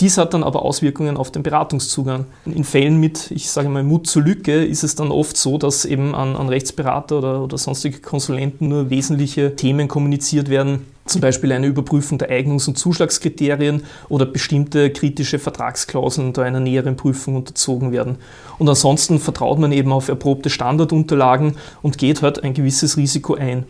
Dies 0.00 0.18
hat 0.18 0.34
dann 0.34 0.42
aber 0.42 0.62
Auswirkungen 0.64 1.16
auf 1.16 1.30
den 1.30 1.44
Beratungszugang. 1.44 2.26
In 2.44 2.64
Fällen 2.64 2.98
mit, 2.98 3.30
ich 3.30 3.48
sage 3.48 3.68
mal, 3.68 3.84
Mut 3.84 4.08
zur 4.08 4.22
Lücke 4.22 4.64
ist 4.64 4.82
es 4.82 4.96
dann 4.96 5.12
oft 5.12 5.36
so, 5.36 5.58
dass 5.58 5.84
eben 5.84 6.16
an, 6.16 6.34
an 6.34 6.48
Rechtsberater 6.48 7.18
oder, 7.18 7.44
oder 7.44 7.56
sonstige 7.56 8.00
Konsulenten 8.00 8.66
nur 8.66 8.90
wesentliche 8.90 9.54
Themen 9.54 9.86
kommuniziert 9.86 10.48
werden, 10.48 10.86
zum 11.06 11.20
Beispiel 11.20 11.52
eine 11.52 11.66
Überprüfung 11.66 12.18
der 12.18 12.30
Eignungs- 12.30 12.66
und 12.66 12.78
Zuschlagskriterien 12.78 13.84
oder 14.08 14.26
bestimmte 14.26 14.90
kritische 14.90 15.38
Vertragsklauseln 15.38 16.28
unter 16.28 16.42
einer 16.42 16.60
näheren 16.60 16.96
Prüfung 16.96 17.36
unterzogen 17.36 17.92
werden. 17.92 18.16
Und 18.58 18.68
ansonsten 18.68 19.18
vertraut 19.18 19.58
man 19.58 19.72
eben 19.72 19.92
auf 19.92 20.08
erprobte 20.08 20.50
Standardunterlagen 20.50 21.56
und 21.82 21.98
geht 21.98 22.22
halt 22.22 22.42
ein 22.42 22.54
gewisses 22.54 22.96
Risiko 22.96 23.34
ein. 23.34 23.64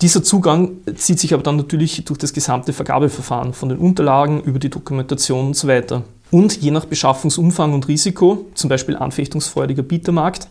Dieser 0.00 0.22
Zugang 0.22 0.78
zieht 0.96 1.20
sich 1.20 1.34
aber 1.34 1.42
dann 1.42 1.56
natürlich 1.56 2.04
durch 2.04 2.18
das 2.18 2.32
gesamte 2.32 2.72
Vergabeverfahren, 2.72 3.52
von 3.52 3.68
den 3.68 3.78
Unterlagen 3.78 4.42
über 4.42 4.58
die 4.58 4.70
Dokumentation 4.70 5.48
und 5.48 5.56
so 5.56 5.68
weiter. 5.68 6.02
Und 6.30 6.62
je 6.62 6.70
nach 6.70 6.86
Beschaffungsumfang 6.86 7.74
und 7.74 7.86
Risiko, 7.88 8.46
zum 8.54 8.70
Beispiel 8.70 8.96
anfechtungsfreudiger 8.96 9.82
Bietermarkt, 9.82 10.48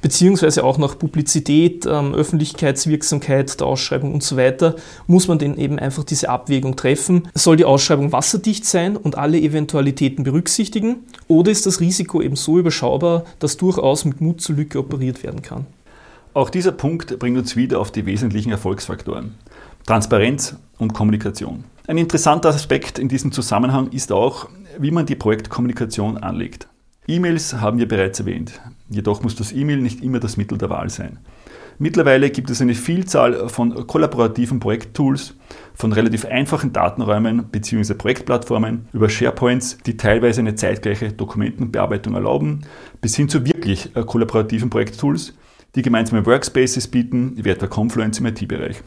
beziehungsweise 0.00 0.64
auch 0.64 0.78
nach 0.78 0.98
Publizität, 0.98 1.86
ähm, 1.86 2.14
Öffentlichkeitswirksamkeit 2.14 3.60
der 3.60 3.66
Ausschreibung 3.66 4.14
und 4.14 4.22
so 4.22 4.36
weiter, 4.36 4.76
muss 5.06 5.28
man 5.28 5.38
denn 5.38 5.56
eben 5.56 5.78
einfach 5.78 6.04
diese 6.04 6.28
Abwägung 6.28 6.76
treffen. 6.76 7.28
Soll 7.34 7.56
die 7.56 7.64
Ausschreibung 7.64 8.12
wasserdicht 8.12 8.64
sein 8.64 8.96
und 8.96 9.16
alle 9.16 9.38
Eventualitäten 9.38 10.24
berücksichtigen 10.24 11.04
oder 11.26 11.50
ist 11.50 11.66
das 11.66 11.80
Risiko 11.80 12.22
eben 12.22 12.36
so 12.36 12.58
überschaubar, 12.58 13.24
dass 13.38 13.56
durchaus 13.56 14.04
mit 14.04 14.20
Mut 14.20 14.40
zur 14.40 14.56
Lücke 14.56 14.78
operiert 14.78 15.22
werden 15.22 15.42
kann? 15.42 15.66
Auch 16.34 16.50
dieser 16.50 16.72
Punkt 16.72 17.18
bringt 17.18 17.38
uns 17.38 17.56
wieder 17.56 17.80
auf 17.80 17.90
die 17.90 18.06
wesentlichen 18.06 18.52
Erfolgsfaktoren. 18.52 19.34
Transparenz 19.86 20.56
und 20.78 20.92
Kommunikation. 20.92 21.64
Ein 21.86 21.98
interessanter 21.98 22.50
Aspekt 22.50 22.98
in 22.98 23.08
diesem 23.08 23.32
Zusammenhang 23.32 23.90
ist 23.90 24.12
auch, 24.12 24.48
wie 24.78 24.90
man 24.90 25.06
die 25.06 25.16
Projektkommunikation 25.16 26.18
anlegt. 26.18 26.68
E-Mails 27.08 27.54
haben 27.54 27.78
wir 27.78 27.88
bereits 27.88 28.20
erwähnt, 28.20 28.60
jedoch 28.90 29.22
muss 29.22 29.34
das 29.34 29.52
E-Mail 29.52 29.78
nicht 29.78 30.02
immer 30.02 30.20
das 30.20 30.36
Mittel 30.36 30.58
der 30.58 30.68
Wahl 30.68 30.90
sein. 30.90 31.18
Mittlerweile 31.78 32.28
gibt 32.28 32.50
es 32.50 32.60
eine 32.60 32.74
Vielzahl 32.74 33.48
von 33.48 33.86
kollaborativen 33.86 34.60
Projekttools, 34.60 35.34
von 35.74 35.92
relativ 35.92 36.26
einfachen 36.26 36.72
Datenräumen 36.72 37.44
bzw. 37.50 37.94
Projektplattformen 37.94 38.88
über 38.92 39.08
SharePoints, 39.08 39.78
die 39.86 39.96
teilweise 39.96 40.40
eine 40.40 40.54
zeitgleiche 40.54 41.12
Dokumentenbearbeitung 41.12 42.14
erlauben, 42.14 42.66
bis 43.00 43.16
hin 43.16 43.30
zu 43.30 43.46
wirklich 43.46 43.96
äh, 43.96 44.02
kollaborativen 44.02 44.68
Projekttools, 44.68 45.34
die 45.76 45.82
gemeinsame 45.82 46.26
Workspaces 46.26 46.88
bieten, 46.88 47.32
wie 47.36 47.48
etwa 47.48 47.68
Confluence 47.68 48.18
im 48.18 48.26
IT-Bereich. 48.26 48.82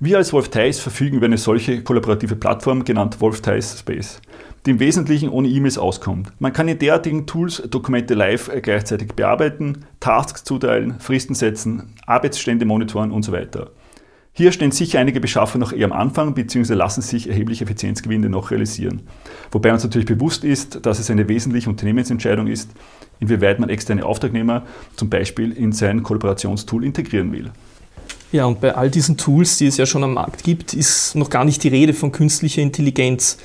Wir 0.00 0.16
als 0.16 0.32
Wolf 0.32 0.48
Theis 0.48 0.78
verfügen 0.78 1.16
über 1.18 1.26
eine 1.26 1.38
solche 1.38 1.82
kollaborative 1.82 2.36
Plattform, 2.36 2.84
genannt 2.84 3.20
Wolf 3.20 3.42
Theis 3.42 3.78
Space, 3.78 4.20
die 4.66 4.70
im 4.70 4.80
Wesentlichen 4.80 5.28
ohne 5.28 5.48
E-Mails 5.48 5.78
auskommt. 5.78 6.32
Man 6.38 6.52
kann 6.52 6.68
in 6.68 6.78
derartigen 6.78 7.26
Tools 7.26 7.62
Dokumente 7.70 8.14
live 8.14 8.50
gleichzeitig 8.62 9.12
bearbeiten, 9.12 9.84
Tasks 10.00 10.44
zuteilen, 10.44 10.98
Fristen 11.00 11.34
setzen, 11.34 11.94
Arbeitsstände 12.06 12.64
monitoren 12.64 13.10
und 13.10 13.24
so 13.24 13.32
weiter. 13.32 13.70
Hier 14.36 14.50
stehen 14.50 14.72
sicher 14.72 14.98
einige 14.98 15.20
Beschaffer 15.20 15.58
noch 15.58 15.72
eher 15.72 15.84
am 15.84 15.92
Anfang 15.92 16.34
bzw. 16.34 16.74
lassen 16.74 17.02
sich 17.02 17.28
erhebliche 17.28 17.64
Effizienzgewinne 17.64 18.28
noch 18.28 18.50
realisieren. 18.50 19.02
Wobei 19.52 19.72
uns 19.72 19.84
natürlich 19.84 20.08
bewusst 20.08 20.42
ist, 20.42 20.84
dass 20.84 20.98
es 20.98 21.08
eine 21.08 21.28
wesentliche 21.28 21.70
Unternehmensentscheidung 21.70 22.48
ist, 22.48 22.70
inwieweit 23.20 23.60
man 23.60 23.68
externe 23.68 24.04
Auftragnehmer 24.04 24.64
zum 24.96 25.08
Beispiel 25.08 25.52
in 25.52 25.70
sein 25.70 26.02
Kollaborationstool 26.02 26.84
integrieren 26.84 27.30
will. 27.30 27.52
Ja, 28.32 28.46
und 28.46 28.60
bei 28.60 28.74
all 28.74 28.90
diesen 28.90 29.16
Tools, 29.16 29.58
die 29.58 29.68
es 29.68 29.76
ja 29.76 29.86
schon 29.86 30.02
am 30.02 30.14
Markt 30.14 30.42
gibt, 30.42 30.74
ist 30.74 31.14
noch 31.14 31.30
gar 31.30 31.44
nicht 31.44 31.62
die 31.62 31.68
Rede 31.68 31.94
von 31.94 32.10
künstlicher 32.10 32.62
Intelligenz. 32.62 33.38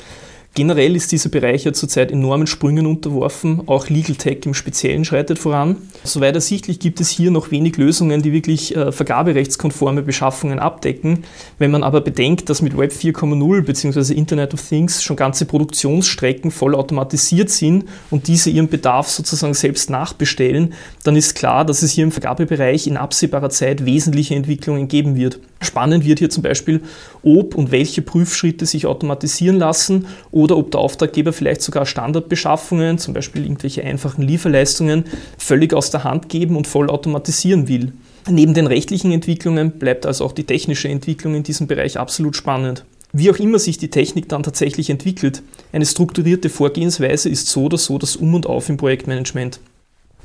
Generell 0.55 0.95
ist 0.95 1.11
dieser 1.11 1.29
Bereich 1.29 1.63
ja 1.63 1.73
zurzeit 1.73 2.11
enormen 2.11 2.47
Sprüngen 2.47 2.85
unterworfen. 2.85 3.61
Auch 3.67 3.87
Legal 3.87 4.15
Tech 4.15 4.39
im 4.45 4.53
Speziellen 4.53 5.05
schreitet 5.05 5.39
voran. 5.39 5.77
Soweit 6.03 6.35
ersichtlich 6.35 6.79
gibt 6.79 6.99
es 6.99 7.09
hier 7.09 7.31
noch 7.31 7.51
wenig 7.51 7.77
Lösungen, 7.77 8.23
die 8.23 8.33
wirklich 8.33 8.75
äh, 8.75 8.91
vergaberechtskonforme 8.91 10.01
Beschaffungen 10.01 10.59
abdecken. 10.59 11.23
Wenn 11.59 11.71
man 11.71 11.83
aber 11.83 12.01
bedenkt, 12.01 12.49
dass 12.49 12.61
mit 12.61 12.77
Web 12.77 12.91
4.0 12.91 13.61
bzw. 13.61 14.13
Internet 14.13 14.53
of 14.53 14.67
Things 14.67 15.03
schon 15.03 15.15
ganze 15.15 15.45
Produktionsstrecken 15.45 16.51
voll 16.51 16.75
automatisiert 16.75 17.51
sind 17.51 17.85
und 18.09 18.27
diese 18.27 18.49
ihren 18.49 18.69
Bedarf 18.69 19.07
sozusagen 19.07 19.53
selbst 19.53 19.89
nachbestellen, 19.89 20.73
dann 21.03 21.15
ist 21.15 21.35
klar, 21.35 21.63
dass 21.63 21.83
es 21.83 21.91
hier 21.91 22.03
im 22.03 22.11
Vergabebereich 22.11 22.87
in 22.87 22.97
absehbarer 22.97 23.49
Zeit 23.49 23.85
wesentliche 23.85 24.35
Entwicklungen 24.35 24.87
geben 24.87 25.15
wird. 25.15 25.39
Spannend 25.61 26.05
wird 26.05 26.19
hier 26.19 26.29
zum 26.29 26.41
Beispiel, 26.41 26.81
ob 27.21 27.55
und 27.55 27.71
welche 27.71 28.01
Prüfschritte 28.01 28.65
sich 28.65 28.85
automatisieren 28.85 29.57
lassen 29.57 30.07
oder 30.31 30.55
ob 30.55 30.71
der 30.71 30.79
Auftraggeber 30.79 31.33
vielleicht 31.33 31.61
sogar 31.61 31.85
Standardbeschaffungen, 31.85 32.97
zum 32.97 33.13
Beispiel 33.13 33.43
irgendwelche 33.43 33.83
einfachen 33.83 34.21
Lieferleistungen, 34.21 35.03
völlig 35.37 35.73
aus 35.73 35.91
der 35.91 36.05
Hand 36.05 36.29
geben 36.29 36.55
und 36.55 36.67
voll 36.67 36.89
automatisieren 36.89 37.67
will. 37.67 37.91
Neben 38.29 38.53
den 38.53 38.67
rechtlichen 38.67 39.11
Entwicklungen 39.11 39.71
bleibt 39.71 40.05
also 40.05 40.23
auch 40.23 40.31
die 40.31 40.45
technische 40.45 40.87
Entwicklung 40.87 41.35
in 41.35 41.43
diesem 41.43 41.67
Bereich 41.67 41.99
absolut 41.99 42.35
spannend. 42.35 42.85
Wie 43.11 43.31
auch 43.31 43.37
immer 43.37 43.57
sich 43.57 43.77
die 43.77 43.89
Technik 43.89 44.29
dann 44.29 44.43
tatsächlich 44.43 44.89
entwickelt, 44.89 45.41
eine 45.73 45.85
strukturierte 45.85 46.49
Vorgehensweise 46.49 47.27
ist 47.27 47.47
so 47.47 47.63
oder 47.63 47.77
so 47.77 47.97
das 47.97 48.15
Um 48.15 48.35
und 48.35 48.45
Auf 48.45 48.69
im 48.69 48.77
Projektmanagement. 48.77 49.59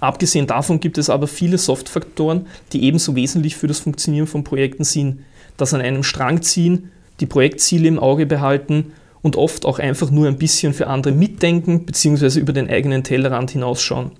Abgesehen 0.01 0.47
davon 0.47 0.81
gibt 0.81 0.99
es 0.99 1.09
aber 1.09 1.27
viele 1.27 1.59
Softfaktoren, 1.59 2.47
die 2.73 2.85
ebenso 2.85 3.17
wesentlich 3.17 3.57
für 3.57 3.69
das 3.69 3.81
Funktionieren 3.81 4.27
von 4.27 4.45
Projekten 4.45 4.85
sind. 4.85 5.21
Das 5.57 5.73
an 5.73 5.81
einem 5.81 6.03
Strang 6.03 6.43
ziehen, 6.43 6.91
die 7.21 7.27
Projektziele 7.27 7.89
im 7.89 7.99
Auge 7.99 8.27
behalten 8.27 8.93
und 9.23 9.37
oft 9.37 9.65
auch 9.65 9.79
einfach 9.79 10.11
nur 10.11 10.29
ein 10.29 10.37
bisschen 10.37 10.75
für 10.75 10.89
andere 10.89 11.15
mitdenken 11.15 11.87
bzw. 11.87 12.39
über 12.39 12.53
den 12.53 12.69
eigenen 12.69 13.05
Tellerrand 13.05 13.53
hinausschauen. 13.53 14.11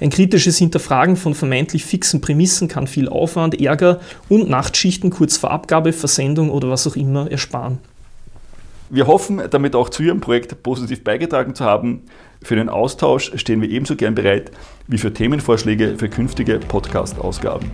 Ein 0.00 0.10
kritisches 0.10 0.58
Hinterfragen 0.58 1.16
von 1.16 1.34
vermeintlich 1.34 1.84
fixen 1.84 2.20
Prämissen 2.20 2.68
kann 2.68 2.86
viel 2.86 3.08
Aufwand, 3.08 3.58
Ärger 3.58 4.00
und 4.28 4.50
Nachtschichten 4.50 5.08
kurz 5.08 5.38
vor 5.38 5.50
Abgabe, 5.50 5.94
Versendung 5.94 6.50
oder 6.50 6.68
was 6.68 6.86
auch 6.86 6.96
immer 6.96 7.30
ersparen. 7.30 7.78
Wir 8.92 9.06
hoffen, 9.06 9.40
damit 9.50 9.76
auch 9.76 9.88
zu 9.88 10.02
Ihrem 10.02 10.20
Projekt 10.20 10.64
positiv 10.64 11.04
beigetragen 11.04 11.54
zu 11.54 11.64
haben. 11.64 12.02
Für 12.42 12.56
den 12.56 12.68
Austausch 12.68 13.30
stehen 13.36 13.62
wir 13.62 13.70
ebenso 13.70 13.94
gern 13.94 14.16
bereit 14.16 14.50
wie 14.88 14.98
für 14.98 15.12
Themenvorschläge 15.12 15.96
für 15.96 16.08
künftige 16.08 16.58
Podcast-Ausgaben. 16.58 17.70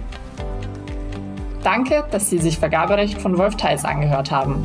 Danke, 1.62 2.04
dass 2.10 2.28
Sie 2.28 2.36
sich 2.36 2.58
Vergaberecht 2.58 3.18
von 3.18 3.38
Wolf 3.38 3.56
Theis 3.56 3.86
angehört 3.86 4.30
haben. 4.30 4.62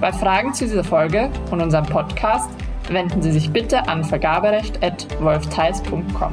Bei 0.00 0.10
Fragen 0.10 0.54
zu 0.54 0.64
dieser 0.64 0.84
Folge 0.84 1.28
und 1.50 1.60
unserem 1.60 1.84
Podcast 1.84 2.48
wenden 2.88 3.20
Sie 3.20 3.32
sich 3.32 3.50
bitte 3.50 3.86
an 3.86 4.04
vergaberecht.wolftheis.com. 4.04 6.32